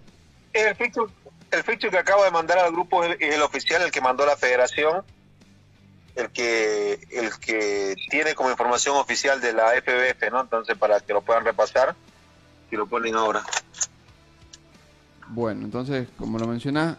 [0.53, 1.11] El fixture,
[1.51, 4.01] el fixture que acabo de mandar al grupo es el, es el oficial, el que
[4.01, 5.03] mandó la federación,
[6.15, 10.41] el que el que tiene como información oficial de la FBF, ¿no?
[10.43, 11.95] Entonces, para que lo puedan repasar,
[12.73, 13.45] y lo ponen ahora.
[15.29, 16.97] Bueno, entonces, como lo mencionás,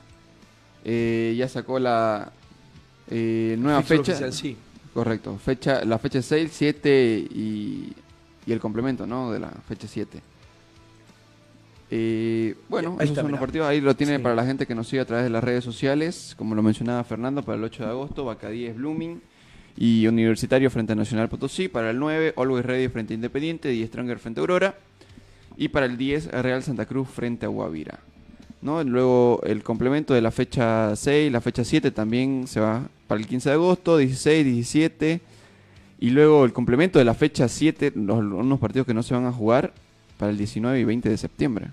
[0.86, 2.32] eh, ya sacó la
[3.10, 4.12] eh, nueva fecha.
[4.14, 4.58] oficial, sí.
[4.94, 7.94] Correcto, fecha, la fecha 6, 7 y,
[8.46, 9.32] y el complemento, ¿no?
[9.32, 10.22] De la fecha 7.
[11.96, 13.68] Eh, bueno, Ahí esos son los partidos.
[13.68, 14.24] Ahí lo tiene Sí.
[14.24, 16.34] para la gente que nos sigue a través de las redes sociales.
[16.36, 19.22] Como lo mencionaba Fernando, para el 8 de agosto, Bacadíes Blooming
[19.78, 21.68] y Universitario frente a Nacional Potosí.
[21.68, 24.76] Para el 9, Always Ready frente a Independiente y Stronger frente a Aurora.
[25.56, 28.00] Y para el 10, Real Santa Cruz frente a Guavira.
[28.64, 28.84] ¿no?
[28.84, 33.28] Luego el complemento de la fecha 6, la fecha 7 también se va para el
[33.28, 35.22] 15 de agosto, 16, 17.
[36.00, 39.28] Y luego el complemento de la fecha 7, los, unos partidos que no se van
[39.28, 39.74] a jugar
[40.18, 41.68] para el 19 y 20 de septiembre.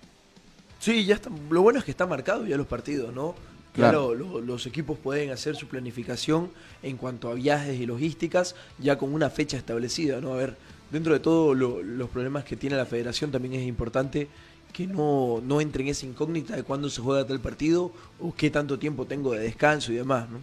[0.80, 1.30] Sí, ya está.
[1.50, 3.34] Lo bueno es que está marcado ya los partidos, ¿no?
[3.74, 4.08] Claro.
[4.08, 6.50] Claro, lo- los equipos pueden hacer su planificación
[6.82, 10.32] en cuanto a viajes y logísticas ya con una fecha establecida, ¿no?
[10.32, 10.56] A ver,
[10.90, 14.26] dentro de todos los problemas que tiene la federación también es importante
[14.72, 18.50] que no, no entre en esa incógnita de cuándo se juega tal partido o qué
[18.50, 20.38] tanto tiempo tengo de descanso y demás, ¿no?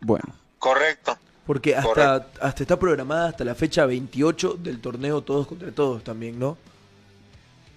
[0.00, 0.24] Bueno,
[0.58, 1.16] Correcto.
[1.46, 6.38] Porque hasta, hasta está programada hasta la fecha 28 del torneo Todos contra Todos también,
[6.38, 6.56] ¿no?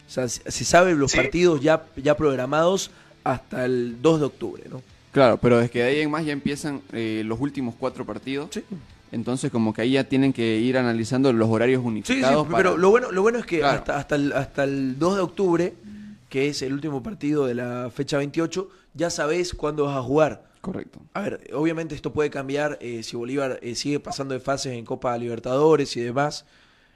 [0.07, 1.17] O sea, se se sabe los Sí.
[1.17, 2.91] partidos ya, ya programados
[3.23, 4.81] hasta el 2 de octubre, ¿no?
[5.11, 8.49] claro, pero es que de ahí en más ya empiezan eh, los últimos cuatro partidos.
[8.51, 8.63] Sí.
[9.11, 12.47] Entonces como que ahí ya tienen que ir analizando los horarios Sí, sí, unificados.
[12.47, 13.77] para- pero lo bueno, lo bueno es que Claro.
[13.77, 15.73] hasta, hasta, el, hasta el 2 de octubre,
[16.29, 20.45] que es el último partido de la fecha 28, ya sabés cuándo vas a jugar.
[20.61, 20.99] Correcto.
[21.13, 24.83] A ver, obviamente esto puede cambiar eh, si Bolívar eh, sigue pasando de fases en
[24.83, 26.45] Copa Libertadores y demás,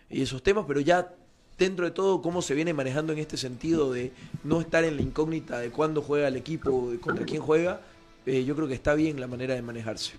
[0.09, 1.07] y esos temas, pero ya
[1.57, 5.01] dentro de todo, cómo se viene manejando en este sentido de no estar en la
[5.01, 7.81] incógnita de cuándo juega el equipo, de contra quién juega,
[8.25, 10.13] eh, yo creo que está bien la manera de manejarse.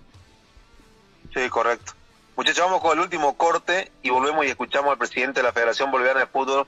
[1.33, 1.93] Sí, correcto.
[2.35, 5.91] Muchachos, vamos con el último corte y volvemos y escuchamos al presidente de la Federación
[5.91, 6.65] Boliviana de Fútbol.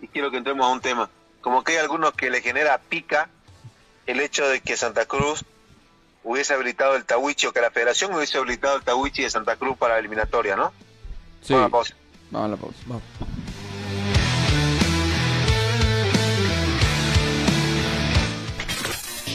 [0.00, 1.08] Y quiero que entremos a un tema.
[1.40, 3.30] Como que hay algunos que le genera pica
[4.06, 5.44] el hecho de que Santa Cruz
[6.24, 9.78] hubiese habilitado el Tawichi o que la Federación hubiese habilitado el Tawichi de Santa Cruz
[9.78, 10.72] para la eliminatoria, ¿no?
[11.40, 11.54] Sí.
[11.54, 11.94] Vamos a la pausa.
[12.30, 12.78] Vamos a la pausa.
[12.86, 13.02] Vamos.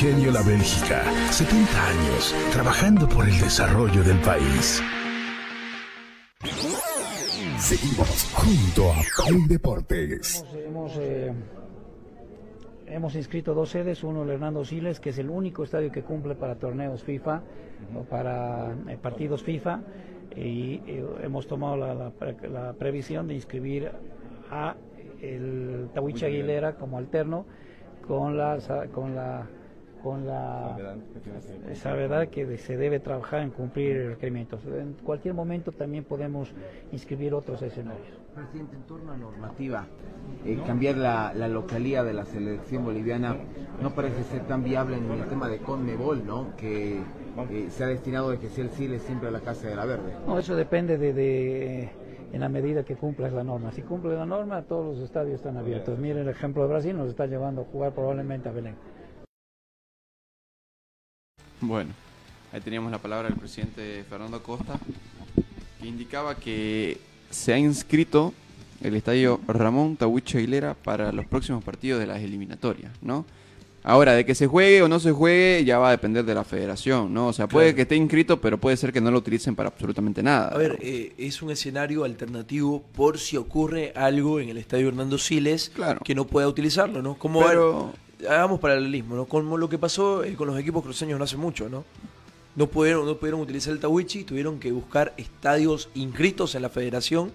[0.00, 4.80] Ingenio La Bélgica, 70 años trabajando por el desarrollo del país.
[7.58, 8.94] Seguimos junto a
[9.26, 10.44] Play Deportes.
[10.54, 11.32] Hemos, eh,
[12.86, 16.36] hemos inscrito dos sedes, uno el Hernando Siles, que es el único estadio que cumple
[16.36, 17.42] para torneos FIFA
[17.98, 19.80] o para eh, partidos FIFA,
[20.36, 23.90] y eh, hemos tomado la, la pre- la previsión de inscribir
[24.48, 24.76] a
[25.20, 27.46] el Tawichi Aguilera como alterno
[28.06, 28.58] con la
[28.94, 29.44] con la
[30.02, 30.76] con la
[31.70, 34.60] esa verdad que se debe trabajar en cumplir requerimientos.
[34.66, 36.52] En cualquier momento también podemos
[36.92, 38.06] inscribir otros escenarios.
[38.34, 39.86] Presidente, en torno a normativa,
[40.46, 43.36] eh, cambiar la, la localía de la selección boliviana
[43.82, 46.56] no parece ser tan viable en el tema de Conmebol, ¿no?
[46.56, 49.76] Que eh, se ha destinado de que sea el Chile siempre a la Casa de
[49.76, 50.12] la Verde.
[50.26, 51.88] No, eso depende de, de-
[52.32, 53.72] en la medida que cumplas la norma.
[53.72, 55.98] Si cumple la norma, todos los estadios están abiertos.
[55.98, 58.74] Miren el ejemplo de Brasil, nos está llevando a jugar probablemente a Belén.
[61.60, 61.90] Bueno,
[62.52, 64.78] ahí teníamos la palabra del presidente Fernando Costa,
[65.80, 66.98] que indicaba que
[67.30, 68.32] se ha inscrito
[68.82, 73.24] el estadio Ramón Tahuicho Aguilera para los próximos partidos de las eliminatorias, ¿no?
[73.84, 76.44] Ahora, de que se juegue o no se juegue ya va a depender de la
[76.44, 77.28] federación, ¿no?
[77.28, 77.76] O sea, puede Claro.
[77.76, 80.48] que esté inscrito, pero puede ser que no lo utilicen para absolutamente nada.
[80.48, 85.16] A ver, eh, es un escenario alternativo por si ocurre algo en el estadio Hernando
[85.16, 86.00] Siles Claro.
[86.04, 87.14] que no pueda utilizarlo, ¿no?
[87.14, 87.92] Como Pero-
[88.28, 89.24] hagamos paralelismo, ¿no?
[89.26, 91.84] Como lo que pasó eh, con los equipos cruceños no hace mucho, ¿no?
[92.56, 97.30] No pudieron, no pudieron utilizar el Tawichi, tuvieron que buscar estadios inscritos en la federación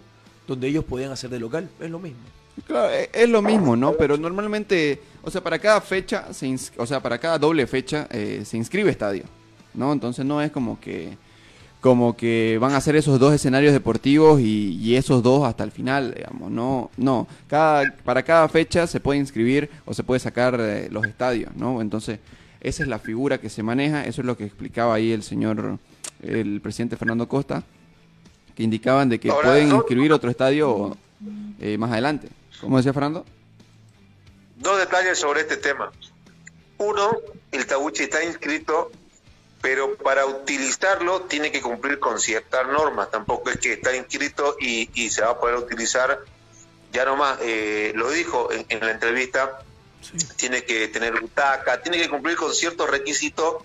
[0.47, 1.69] donde ellos podían hacer de local.
[1.79, 2.19] Es lo mismo.
[2.67, 3.93] Claro, e- es lo mismo, ¿no?
[3.93, 8.43] Pero normalmente, o sea, para cada fecha, se o sea, para cada doble fecha eh,
[8.45, 9.23] se inscribe estadio,
[9.73, 9.93] ¿no?
[9.93, 11.17] Entonces no es como que,
[11.83, 15.71] como que van a hacer esos dos escenarios deportivos y, y esos dos hasta el
[15.71, 17.27] final, digamos, no, no.
[17.49, 21.81] Cada, para cada fecha se puede inscribir o se puede sacar eh, los estadios, ¿no?
[21.81, 22.19] Entonces
[22.61, 25.77] esa es la figura que se maneja, eso es lo que explicaba ahí el señor,
[26.21, 27.63] el presidente Fernando Costa,
[28.55, 30.95] que indicaban de que Ahora, pueden inscribir otro estadio
[31.59, 32.29] eh, más adelante.
[32.61, 33.25] ¿Cómo decía Fernando?
[34.55, 35.91] Dos detalles sobre este tema.
[36.77, 37.11] Uno,
[37.51, 38.89] el Tabuchi está inscrito,
[39.63, 43.09] pero para utilizarlo tiene que cumplir con ciertas normas.
[43.09, 46.19] Tampoco es que está inscrito y, y se va a poder utilizar
[46.91, 47.39] ya nomás.
[47.41, 49.61] Eh, lo dijo en, en la entrevista,
[50.35, 53.63] tiene que tener butaca, tiene que cumplir con ciertos requisitos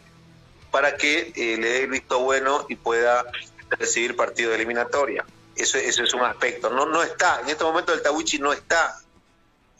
[0.70, 3.24] para que eh, le dé el visto bueno y pueda
[3.70, 5.26] recibir partido de eliminatoria.
[5.56, 6.70] Eso, eso es un aspecto.
[6.70, 9.00] No, no está, en este momento el Tawichi no está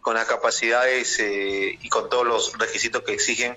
[0.00, 3.56] con las capacidades eh, y con todos los requisitos que exigen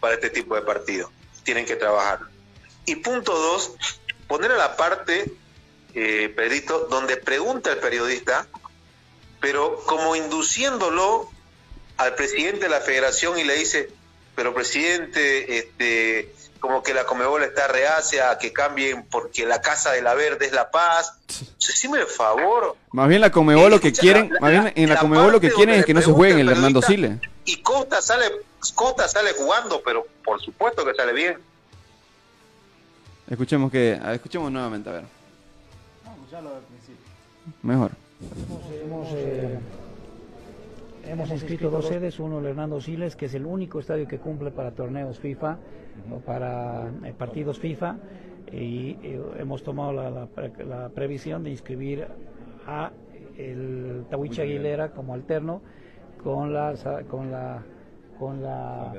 [0.00, 1.12] para este tipo de partido.
[1.44, 2.20] Tienen que trabajar.
[2.84, 3.72] Y punto dos,
[4.28, 5.32] poner a la parte,
[5.94, 8.46] eh, Pedrito, donde pregunta el periodista,
[9.40, 11.30] pero como induciéndolo
[11.96, 13.90] al presidente de la federación y le dice,
[14.34, 19.90] pero presidente, este, como que la Comebol está reacia a que cambien porque la Casa
[19.92, 21.12] de la Verde es La Paz.
[21.58, 22.76] Decime el favor.
[22.92, 25.40] Más bien la Comebol lo que quieren, la- más bien en la la Comebol lo
[25.40, 27.18] que quieren es que no se juegue en el Hernando Siles.
[27.44, 28.26] Y Costa sale,
[28.74, 31.38] Costa sale jugando, pero por supuesto que sale bien.
[33.28, 35.04] Escuchemos que, escuchemos nuevamente, a ver.
[36.04, 37.04] Vamos, ya lo del principio.
[37.62, 37.90] Mejor.
[38.84, 39.58] Hemos, eh,
[41.06, 44.50] hemos inscrito dos sedes, uno el Hernando Siles, que es el único estadio que cumple
[44.50, 45.58] para torneos FIFA
[46.12, 47.96] o para eh, partidos FIFA,
[48.52, 52.06] y eh, hemos tomado la, la pre- la previsión de inscribir
[52.66, 52.92] a
[53.36, 55.62] el Tawiche Aguilera como alterno
[56.22, 56.74] con la
[57.10, 57.62] con la
[58.18, 58.92] con la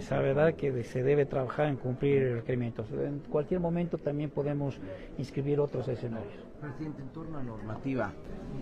[0.00, 2.86] salvedad que de- se debe trabajar en cumplir requerimientos.
[2.92, 4.78] En cualquier momento también podemos
[5.18, 6.32] inscribir otros escenarios.
[6.60, 8.12] Presidente, en torno a normativa,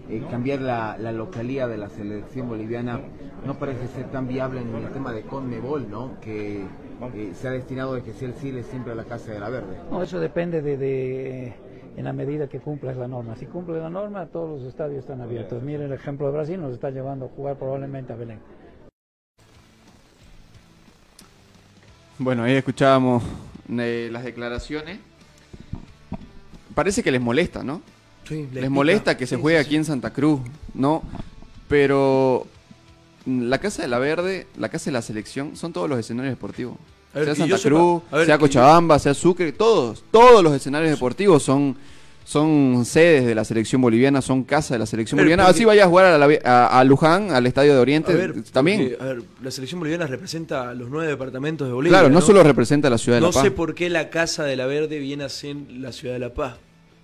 [0.09, 2.99] eh, cambiar la, la localía de la selección boliviana
[3.47, 6.19] no parece ser tan viable en el tema de Conmebol, ¿no?
[6.21, 9.39] Que eh, se ha destinado de que sea el Siles siempre a la Casa de
[9.39, 9.77] la Verde.
[9.91, 11.53] No, eso depende de, de-
[12.01, 13.37] en la medida que cumplas la norma.
[13.37, 15.63] Si cumple la norma, todos los estadios están abiertos.
[15.63, 18.41] Miren el ejemplo de Brasil, nos está llevando a jugar probablemente a Belén.
[22.19, 23.23] Bueno, ahí escuchábamos
[23.69, 24.99] eh, las declaraciones.
[26.75, 27.83] Parece que les molesta, ¿no?
[28.25, 28.71] Sí, Les, pica.
[28.71, 30.41] molesta que se Sí, juegue sí, aquí en Santa Cruz,
[30.73, 31.03] ¿no?
[31.69, 32.47] Pero
[33.27, 36.33] mm, la Casa de la Verde, la Casa de la Selección, son todos los escenarios
[36.35, 36.77] deportivos.
[37.15, 40.93] A ver, sea Santa Cruz, a ver, sea Cochabamba, sea Sucre, todos, todos los escenarios
[40.93, 41.77] deportivos son,
[42.25, 45.43] son sedes de la selección boliviana, son casa de la selección A ver, boliviana.
[45.45, 48.17] porque- Así vayas a jugar a, la- a- a Luján, al Estadio de Oriente, A
[48.17, 48.91] ver, también.
[48.91, 51.99] porque, a ver, la selección boliviana representa a los nueve departamentos de Bolivia.
[51.99, 53.43] claro, no, solo representa la ciudad de No La Paz.
[53.43, 56.33] sé por qué la Casa de la Verde viene a ser la ciudad de La
[56.33, 56.55] Paz.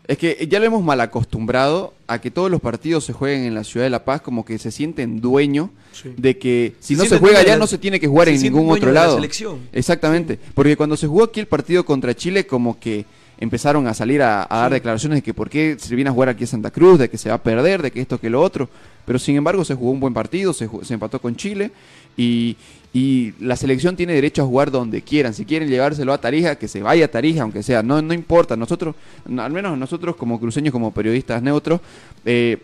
[0.08, 3.54] Es que ya lo hemos mal acostumbrado a que todos los partidos se jueguen en
[3.54, 6.12] la ciudad de La Paz, como que se sienten dueños Sí.
[6.16, 8.34] de que si Se no se juega allá la- no se tiene que jugar se
[8.36, 9.14] en ningún otro la lado.
[9.16, 9.60] selección.
[9.72, 13.04] Exactamente, porque cuando se jugó aquí el partido contra Chile, como que
[13.38, 16.28] empezaron a salir a, a dar declaraciones de que por qué se viene a jugar
[16.28, 18.40] aquí a Santa Cruz, de que se va a perder, de que esto, que lo
[18.40, 18.68] otro.
[19.04, 21.70] Pero sin embargo se jugó un buen partido, se, se empató con Chile
[22.16, 22.56] y,
[22.96, 25.34] y la selección tiene derecho a jugar donde quieran.
[25.34, 28.56] Si quieren llevárselo a Tarija, que se vaya a Tarija, aunque sea, no, no importa.
[28.56, 28.94] Nosotros,
[29.26, 31.82] no, al menos nosotros como cruceños, como periodistas neutros,
[32.24, 32.56] eh,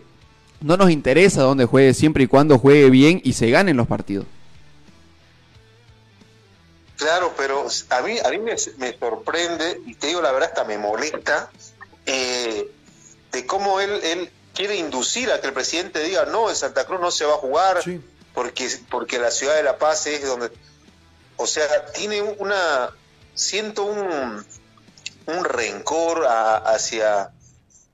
[0.59, 4.25] no nos interesa dónde juegue siempre y cuando juegue bien y se ganen los partidos.
[6.97, 10.63] Claro, pero a mí, a mí me, me sorprende, y te digo la verdad, hasta
[10.63, 11.51] me molesta,
[12.07, 12.71] eh,
[13.31, 17.01] de cómo él, él quiere inducir a que el presidente diga, no, en Santa Cruz
[17.01, 17.83] no se va a jugar,
[18.33, 20.51] porque, porque la ciudad de La Paz es donde...
[21.37, 22.91] O sea, tiene una...
[23.33, 24.45] Siento un,
[25.27, 27.31] un rencor a- hacia...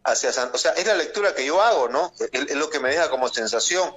[0.04, 2.12] hacia San- o sea, es la lectura que yo hago, ¿no?
[2.32, 3.94] Es, lo que me deja como sensación.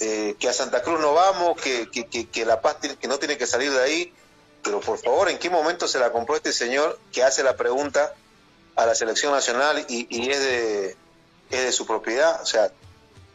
[0.00, 3.38] eh, que a Santa Cruz no vamos, que, que, que, La Paz que no tiene
[3.38, 4.14] que salir de ahí.
[4.62, 8.12] Pero por favor, ¿en qué momento se la compró este señor que hace la pregunta
[8.76, 10.96] a la selección nacional y, y es, de,
[11.50, 12.42] es de su propiedad?
[12.42, 12.70] O sea,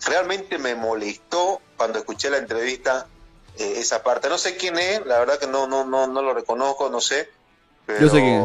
[0.05, 3.07] realmente me molestó cuando escuché la entrevista
[3.57, 4.29] eh, esa parte.
[4.29, 7.29] No sé quién es, la verdad que no, no, no, no lo reconozco, no sé.
[7.85, 8.43] Pero Yo sé quién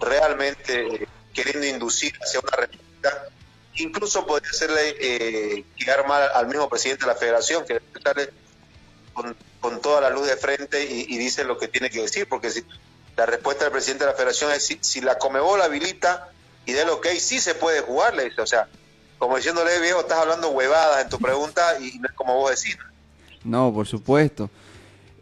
[0.00, 3.28] realmente eh, queriendo inducir hacia una respuesta,
[3.74, 8.30] incluso podría hacerle eh, quedar mal al mismo presidente de la federación, que sale
[9.12, 12.28] con, con toda la luz de frente y, y dice lo que tiene que decir,
[12.28, 12.64] porque si
[13.16, 16.30] la respuesta del presidente de la federación es si, si la Comebol habilita
[16.64, 18.68] y de lo que hay, sí se puede jugar, le dice, o sea,
[19.22, 22.76] como diciéndole, viejo, estás hablando huevadas en tu pregunta y no es como vos decís.
[23.44, 24.50] No, por supuesto.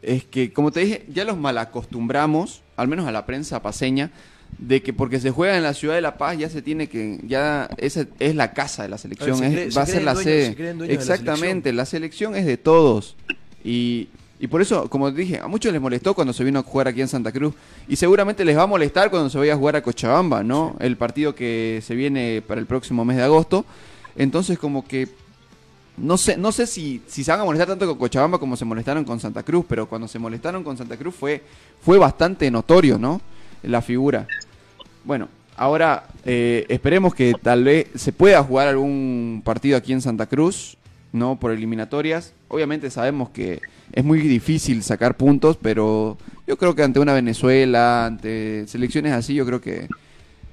[0.00, 4.10] Es que, como te dije, ya los malacostumbramos, al menos a la prensa paseña,
[4.58, 7.20] de que porque se juega en la ciudad de La Paz ya se tiene que,
[7.24, 10.02] ya esa es la casa de la selección, se es- cree- va a se ser
[10.02, 10.54] la dueños- sede.
[10.56, 13.16] se la Exactamente, la selección es de todos.
[13.62, 16.88] Y, y por eso, como dije, a muchos les molestó cuando se vino a jugar
[16.88, 17.54] aquí en Santa Cruz.
[17.86, 20.74] Y seguramente les va a molestar cuando se vaya a jugar a Cochabamba, ¿no?
[20.80, 23.66] El partido que se viene para el próximo mes de agosto.
[24.16, 25.08] Entonces, como que
[25.96, 28.64] no sé, no sé si, si se van a molestar tanto con Cochabamba como se
[28.64, 31.42] molestaron con Santa Cruz, pero cuando se molestaron con Santa Cruz fue,
[31.82, 33.20] fue bastante notorio, ¿no?
[33.62, 34.26] La figura.
[35.04, 40.26] Bueno, ahora eh, esperemos que tal vez se pueda jugar algún partido aquí en Santa
[40.26, 40.76] Cruz,
[41.12, 41.38] ¿no?
[41.38, 42.32] Por eliminatorias.
[42.48, 43.60] Obviamente sabemos que
[43.92, 49.34] es muy difícil sacar puntos, pero yo creo que ante una Venezuela, ante selecciones así,
[49.34, 49.86] yo creo que,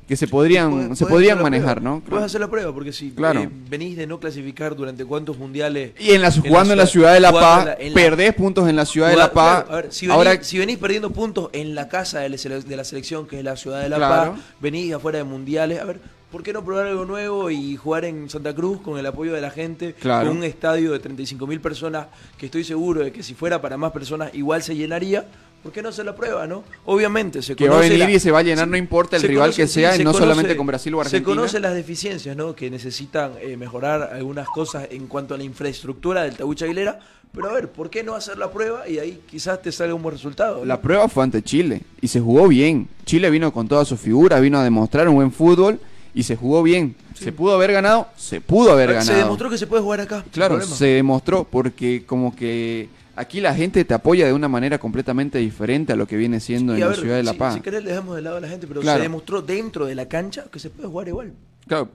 [0.08, 1.82] que se podrían, se podrían manejar.
[1.82, 2.02] ¿no?
[2.08, 3.42] Puedes hacer la prueba, porque si Claro.
[3.42, 5.92] eh, venís de no clasificar durante cuántos mundiales.
[6.00, 8.76] Y en la, jugando en la ciudad de La Paz, la- la- perdés puntos en
[8.76, 9.64] la ciudad de La Paz.
[9.66, 12.38] claro, a ver, si, venís, ahora, si venís perdiendo puntos en la casa de la,
[12.38, 14.00] sele- de la selección, que es la ciudad de La.
[14.00, 14.30] Paz,
[14.62, 16.00] venís afuera de mundiales, a ver,
[16.32, 19.42] ¿por qué no probar algo nuevo y jugar en Santa Cruz con el apoyo de
[19.42, 20.28] la gente, Claro.
[20.30, 23.76] con un estadio de 35 mil personas, que estoy seguro de que si fuera para
[23.78, 25.26] más personas igual se llenaría?
[25.64, 26.64] ¿Por qué no hacer la prueba, no?
[26.86, 29.18] Obviamente se Que va a conoce venir la- y se va a llenar, no importa
[29.18, 30.98] el se rival conoce- que sea, sí, y se no conoce- solamente con Brasil o
[30.98, 31.36] Se Argentina.
[31.36, 32.56] conocen las deficiencias, ¿no?
[32.56, 37.00] Que necesitan eh, mejorar algunas cosas en cuanto a la infraestructura del Tabucha Aguilera.
[37.34, 40.02] Pero a ver, ¿por qué no hacer la prueba y ahí quizás te salga un
[40.02, 40.60] buen resultado?
[40.60, 40.66] ¿no?
[40.66, 42.88] La prueba fue ante Chile y se jugó bien.
[43.06, 45.80] Chile vino con toda su figura, vino a demostrar un buen fútbol
[46.16, 46.96] y se jugó bien.
[47.14, 48.08] ¿Se pudo haber ganado?
[48.16, 49.08] Se pudo haber ganado.
[49.12, 50.24] Se demostró que se puede jugar acá.
[50.32, 52.88] Claro, se demostró porque como que
[53.18, 56.74] aquí la gente te apoya de una manera completamente diferente a lo que viene siendo
[56.74, 57.54] en la ciudad de La si- Paz.
[57.56, 59.00] Si querés, le dejamos de lado a la gente, pero Claro.
[59.00, 61.34] se demostró dentro de la cancha que se puede jugar igual.
[61.68, 61.90] Claro.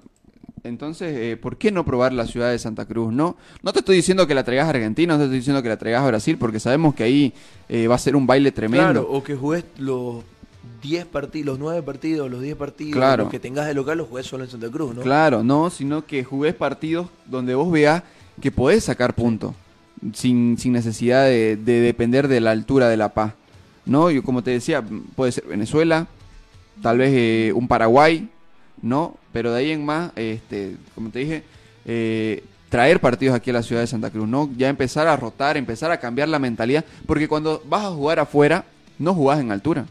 [0.64, 3.12] Entonces, eh, ¿por qué no probar la ciudad de Santa Cruz?
[3.12, 5.68] No, no te estoy diciendo que la traigas a Argentina, no te estoy diciendo que
[5.68, 7.33] la traigas a Brasil, porque sabemos que ahí
[7.68, 8.85] eh, va a ser un baile tremendo.
[8.85, 10.23] Claro, o que jugués los
[10.81, 13.25] 10 partidos, los 9 partidos, los 10 partidos, Claro.
[13.25, 15.03] los que tengas de local, los jugués solo en Santa Cruz, ¿no?
[15.03, 18.05] Claro, no, sino que jugués partidos donde vos veas
[18.41, 19.55] que podés sacar puntos
[20.14, 23.34] sin, sin necesidad de, de depender de la altura de La Paz.
[23.84, 24.11] ¿No?
[24.11, 24.82] Y como te decía,
[25.16, 26.07] puede ser Venezuela,
[26.82, 28.28] tal vez eh, un Paraguay,
[28.80, 29.16] ¿no?
[29.32, 31.42] Pero de ahí en más, este, como te dije,
[31.84, 34.50] eh, traer partidos aquí a la ciudad de Santa Cruz, ¿no?
[34.57, 38.64] Ya empezar a rotar, empezar a cambiar la mentalidad, porque cuando vas a jugar afuera,
[38.98, 39.86] no jugás en altura.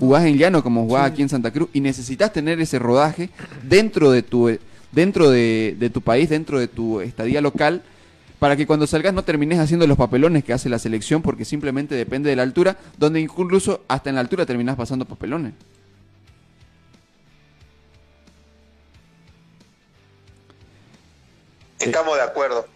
[0.00, 3.30] Jugás en llano como jugás aquí en Santa Cruz y necesitas tener ese rodaje
[3.62, 4.50] dentro de tu
[4.90, 7.82] dentro de, de tu país, dentro de tu estadía local,
[8.42, 11.94] para que cuando salgas no termines haciendo los papelones que hace la selección, porque simplemente
[11.94, 15.52] depende de la altura, donde incluso hasta en la altura terminas pasando papelones.
[21.78, 22.66] Estamos de acuerdo.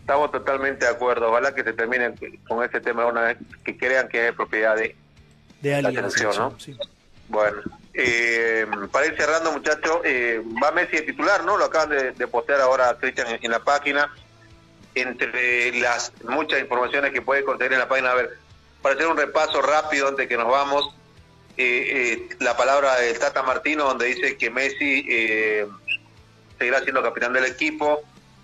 [0.00, 1.28] Estamos totalmente de acuerdo.
[1.28, 2.12] Ojalá que se termine
[2.48, 4.96] con este tema una vez, que crean que es propiedad de...
[5.62, 6.10] De La alguien.
[6.10, 6.58] selección, ¿no?
[6.58, 6.76] sí.
[7.28, 7.58] Bueno,
[7.94, 11.56] eh, para ir cerrando, muchachos, eh, va Messi de titular, ¿no?
[11.56, 14.10] Lo acaban de, de postear ahora Cristian en, en la página.
[14.94, 18.38] Entre las muchas informaciones que puede contener en la página, a ver,
[18.82, 20.94] para hacer un repaso rápido antes que nos vamos,
[21.56, 25.66] eh, eh, la palabra del Tata Martino, donde dice que Messi eh,
[26.58, 28.02] seguirá siendo capitán del equipo.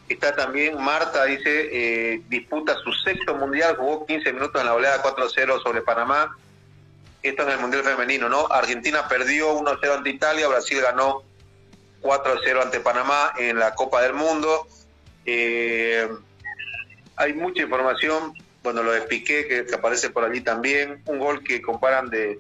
[0.09, 5.03] Está también Marta, dice, eh, disputa su sexto mundial, jugó 15 minutos en la oleada
[5.03, 6.37] 4-0 sobre Panamá.
[7.23, 8.47] Esto en el mundial femenino, ¿no?
[8.51, 11.23] Argentina perdió 1-0 ante Italia, Brasil ganó
[12.03, 14.67] 4-0 ante Panamá en la Copa del Mundo.
[15.25, 16.07] Eh,
[17.17, 22.09] hay mucha información, bueno, lo de que, aparece por allí también, un gol que comparan
[22.11, 22.39] de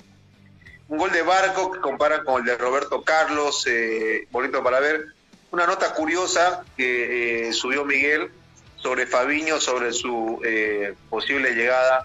[0.88, 5.04] un gol de Barco que comparan con el de Roberto Carlos, eh, bonito para ver.
[5.50, 8.30] Una nota curiosa que eh, subió Miguel
[8.76, 12.02] sobre Fabiño, sobre su eh, posible llegada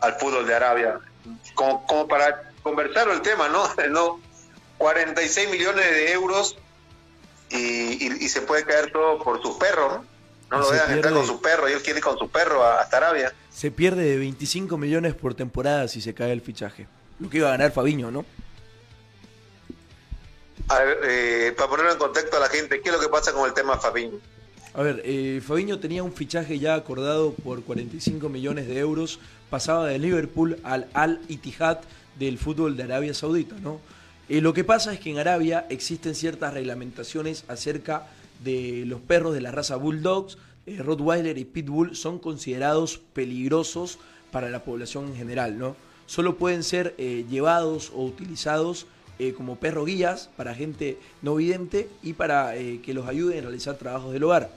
[0.00, 1.00] al fútbol de Arabia.
[1.54, 3.68] Como, como para conversar el tema, ¿no?
[3.90, 4.20] ¿no?
[4.78, 6.56] 46 millones de euros
[7.50, 10.17] y, y- y se puede caer todo por su perro, ¿no?
[10.50, 12.64] No lo dejan entrar pierde- con su perro y él quiere ir con su perro
[12.64, 13.32] hasta Arabia.
[13.50, 16.86] Se pierde de 25 millones por temporada si se cae el fichaje.
[17.20, 18.24] Lo que iba a ganar Fabiño, ¿no?
[20.68, 23.32] A ver, eh, para ponerlo en contexto a la gente, ¿qué es lo que pasa
[23.32, 24.18] con el tema Fabiño?
[24.74, 29.18] A ver, eh, Fabiño tenía un fichaje ya acordado por 45 millones de euros,
[29.50, 31.78] pasaba de Liverpool al Al Ittihad
[32.18, 33.80] del fútbol de Arabia Saudita, ¿no?
[34.28, 38.06] Eh, lo que pasa es que en Arabia existen ciertas reglamentaciones acerca
[38.44, 43.98] de los perros de la raza Bulldogs, eh, Rottweiler y Pitbull son considerados peligrosos
[44.30, 45.76] para la población en general, ¿no?
[46.04, 48.86] Solo pueden ser eh, llevados o utilizados
[49.18, 53.76] eh, como perro guías para gente no vidente y para que los ayuden a realizar
[53.76, 54.50] trabajos del hogar.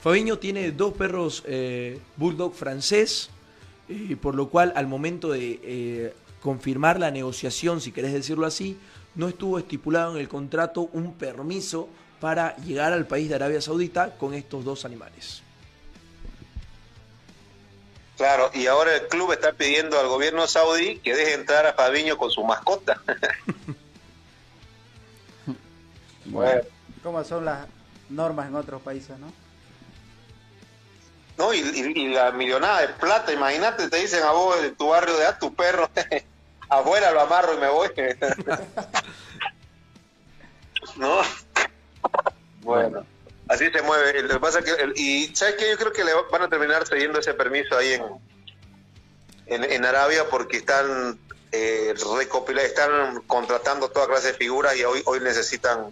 [0.00, 1.42] Fabiño tiene dos perros
[2.16, 3.30] bulldog francés,
[4.20, 8.76] por lo cual al momento de confirmar la negociación, si querés decirlo así,
[9.16, 11.88] no estuvo estipulado en el contrato un permiso
[12.20, 15.42] para llegar al país de Arabia Saudita con estos dos animales.
[18.16, 22.16] Claro, y ahora el club está pidiendo al gobierno saudí que deje entrar a Fabiño
[22.16, 22.98] con su mascota.
[26.24, 26.62] bueno,
[27.02, 27.66] ¿Cómo son las
[28.08, 29.30] normas en otros países, no?
[31.36, 34.88] no, y, y- y la millonada de plata, imagínate, te dicen a vos de tu
[34.88, 35.90] barrio de a tu perro,
[36.70, 37.90] afuera lo amarro y me voy.
[40.96, 41.20] ¿No?
[42.66, 43.06] Bueno,
[43.48, 44.22] así se mueve.
[44.22, 45.70] Lo que pasa que, y ¿sabes qué?
[45.70, 48.02] Yo creo que le van a terminar cediendo ese permiso ahí en,
[49.46, 51.18] en, en Arabia porque están
[51.52, 55.86] eh, recopila- están contratando toda clase de figuras y hoy, hoy necesitan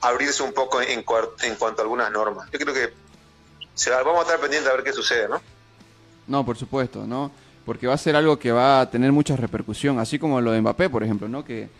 [0.00, 1.02] abrirse un poco en, en
[1.56, 2.48] cuanto a algunas normas.
[2.50, 2.92] Yo creo que
[3.74, 5.40] se va- vamos a estar pendientes a ver qué sucede, ¿no?
[6.26, 7.30] No, por supuesto, ¿no?
[7.64, 10.60] porque va a ser algo que va a tener mucha repercusión, así como lo de
[10.60, 11.46] Mbappé, por ejemplo, ¿no?
[11.46, 11.70] Que,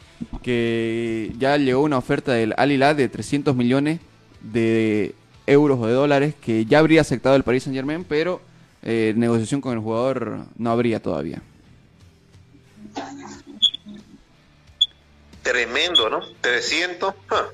[0.43, 4.01] que ya llegó una oferta del Al Hilal de 300 millones
[4.41, 5.15] de
[5.47, 8.41] euros o de dólares que ya habría aceptado el Paris Saint Germain, pero
[8.83, 11.43] eh, negociación con el jugador no habría todavía.
[15.43, 16.21] Tremendo, ¿no?
[16.41, 17.15] 300.
[17.31, 17.47] ah.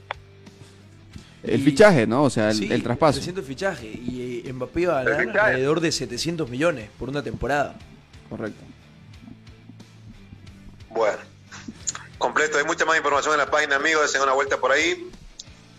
[1.42, 2.24] El fichaje, ¿no?
[2.24, 3.18] O sea, el, Sí, el traspaso.
[3.18, 3.86] 300 fichaje.
[3.86, 7.76] Y eh, Mbappé va a ganar alrededor de 700 millones por una temporada.
[8.28, 8.62] Correcto.
[10.90, 11.18] Bueno,
[12.20, 12.58] completo.
[12.58, 14.04] Hay mucha más información en la página, amigos.
[14.04, 15.10] Hacen una vuelta por ahí.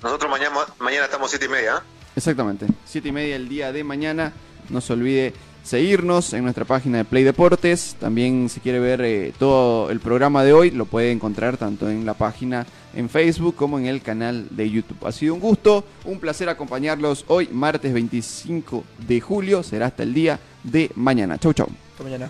[0.04, 1.78] Nosotros mañana, mañana estamos siete y media.
[1.78, 1.84] ¿ah?
[2.18, 2.66] Exactamente.
[2.86, 4.34] Siete y media el día de mañana.
[4.70, 5.34] No se olvide
[5.64, 7.96] seguirnos en nuestra página de Play Deportes.
[8.00, 12.06] También si quiere ver eh, todo el programa de hoy, lo puede encontrar tanto en
[12.06, 12.66] la página
[12.96, 15.06] en Facebook como en el canal de YouTube.
[15.06, 19.64] Ha sido un gusto, un placer acompañarlos hoy, martes 25 de julio.
[19.64, 21.38] Será hasta el día de mañana.
[21.38, 21.70] Chau, chau.
[21.92, 22.30] Hasta mañana.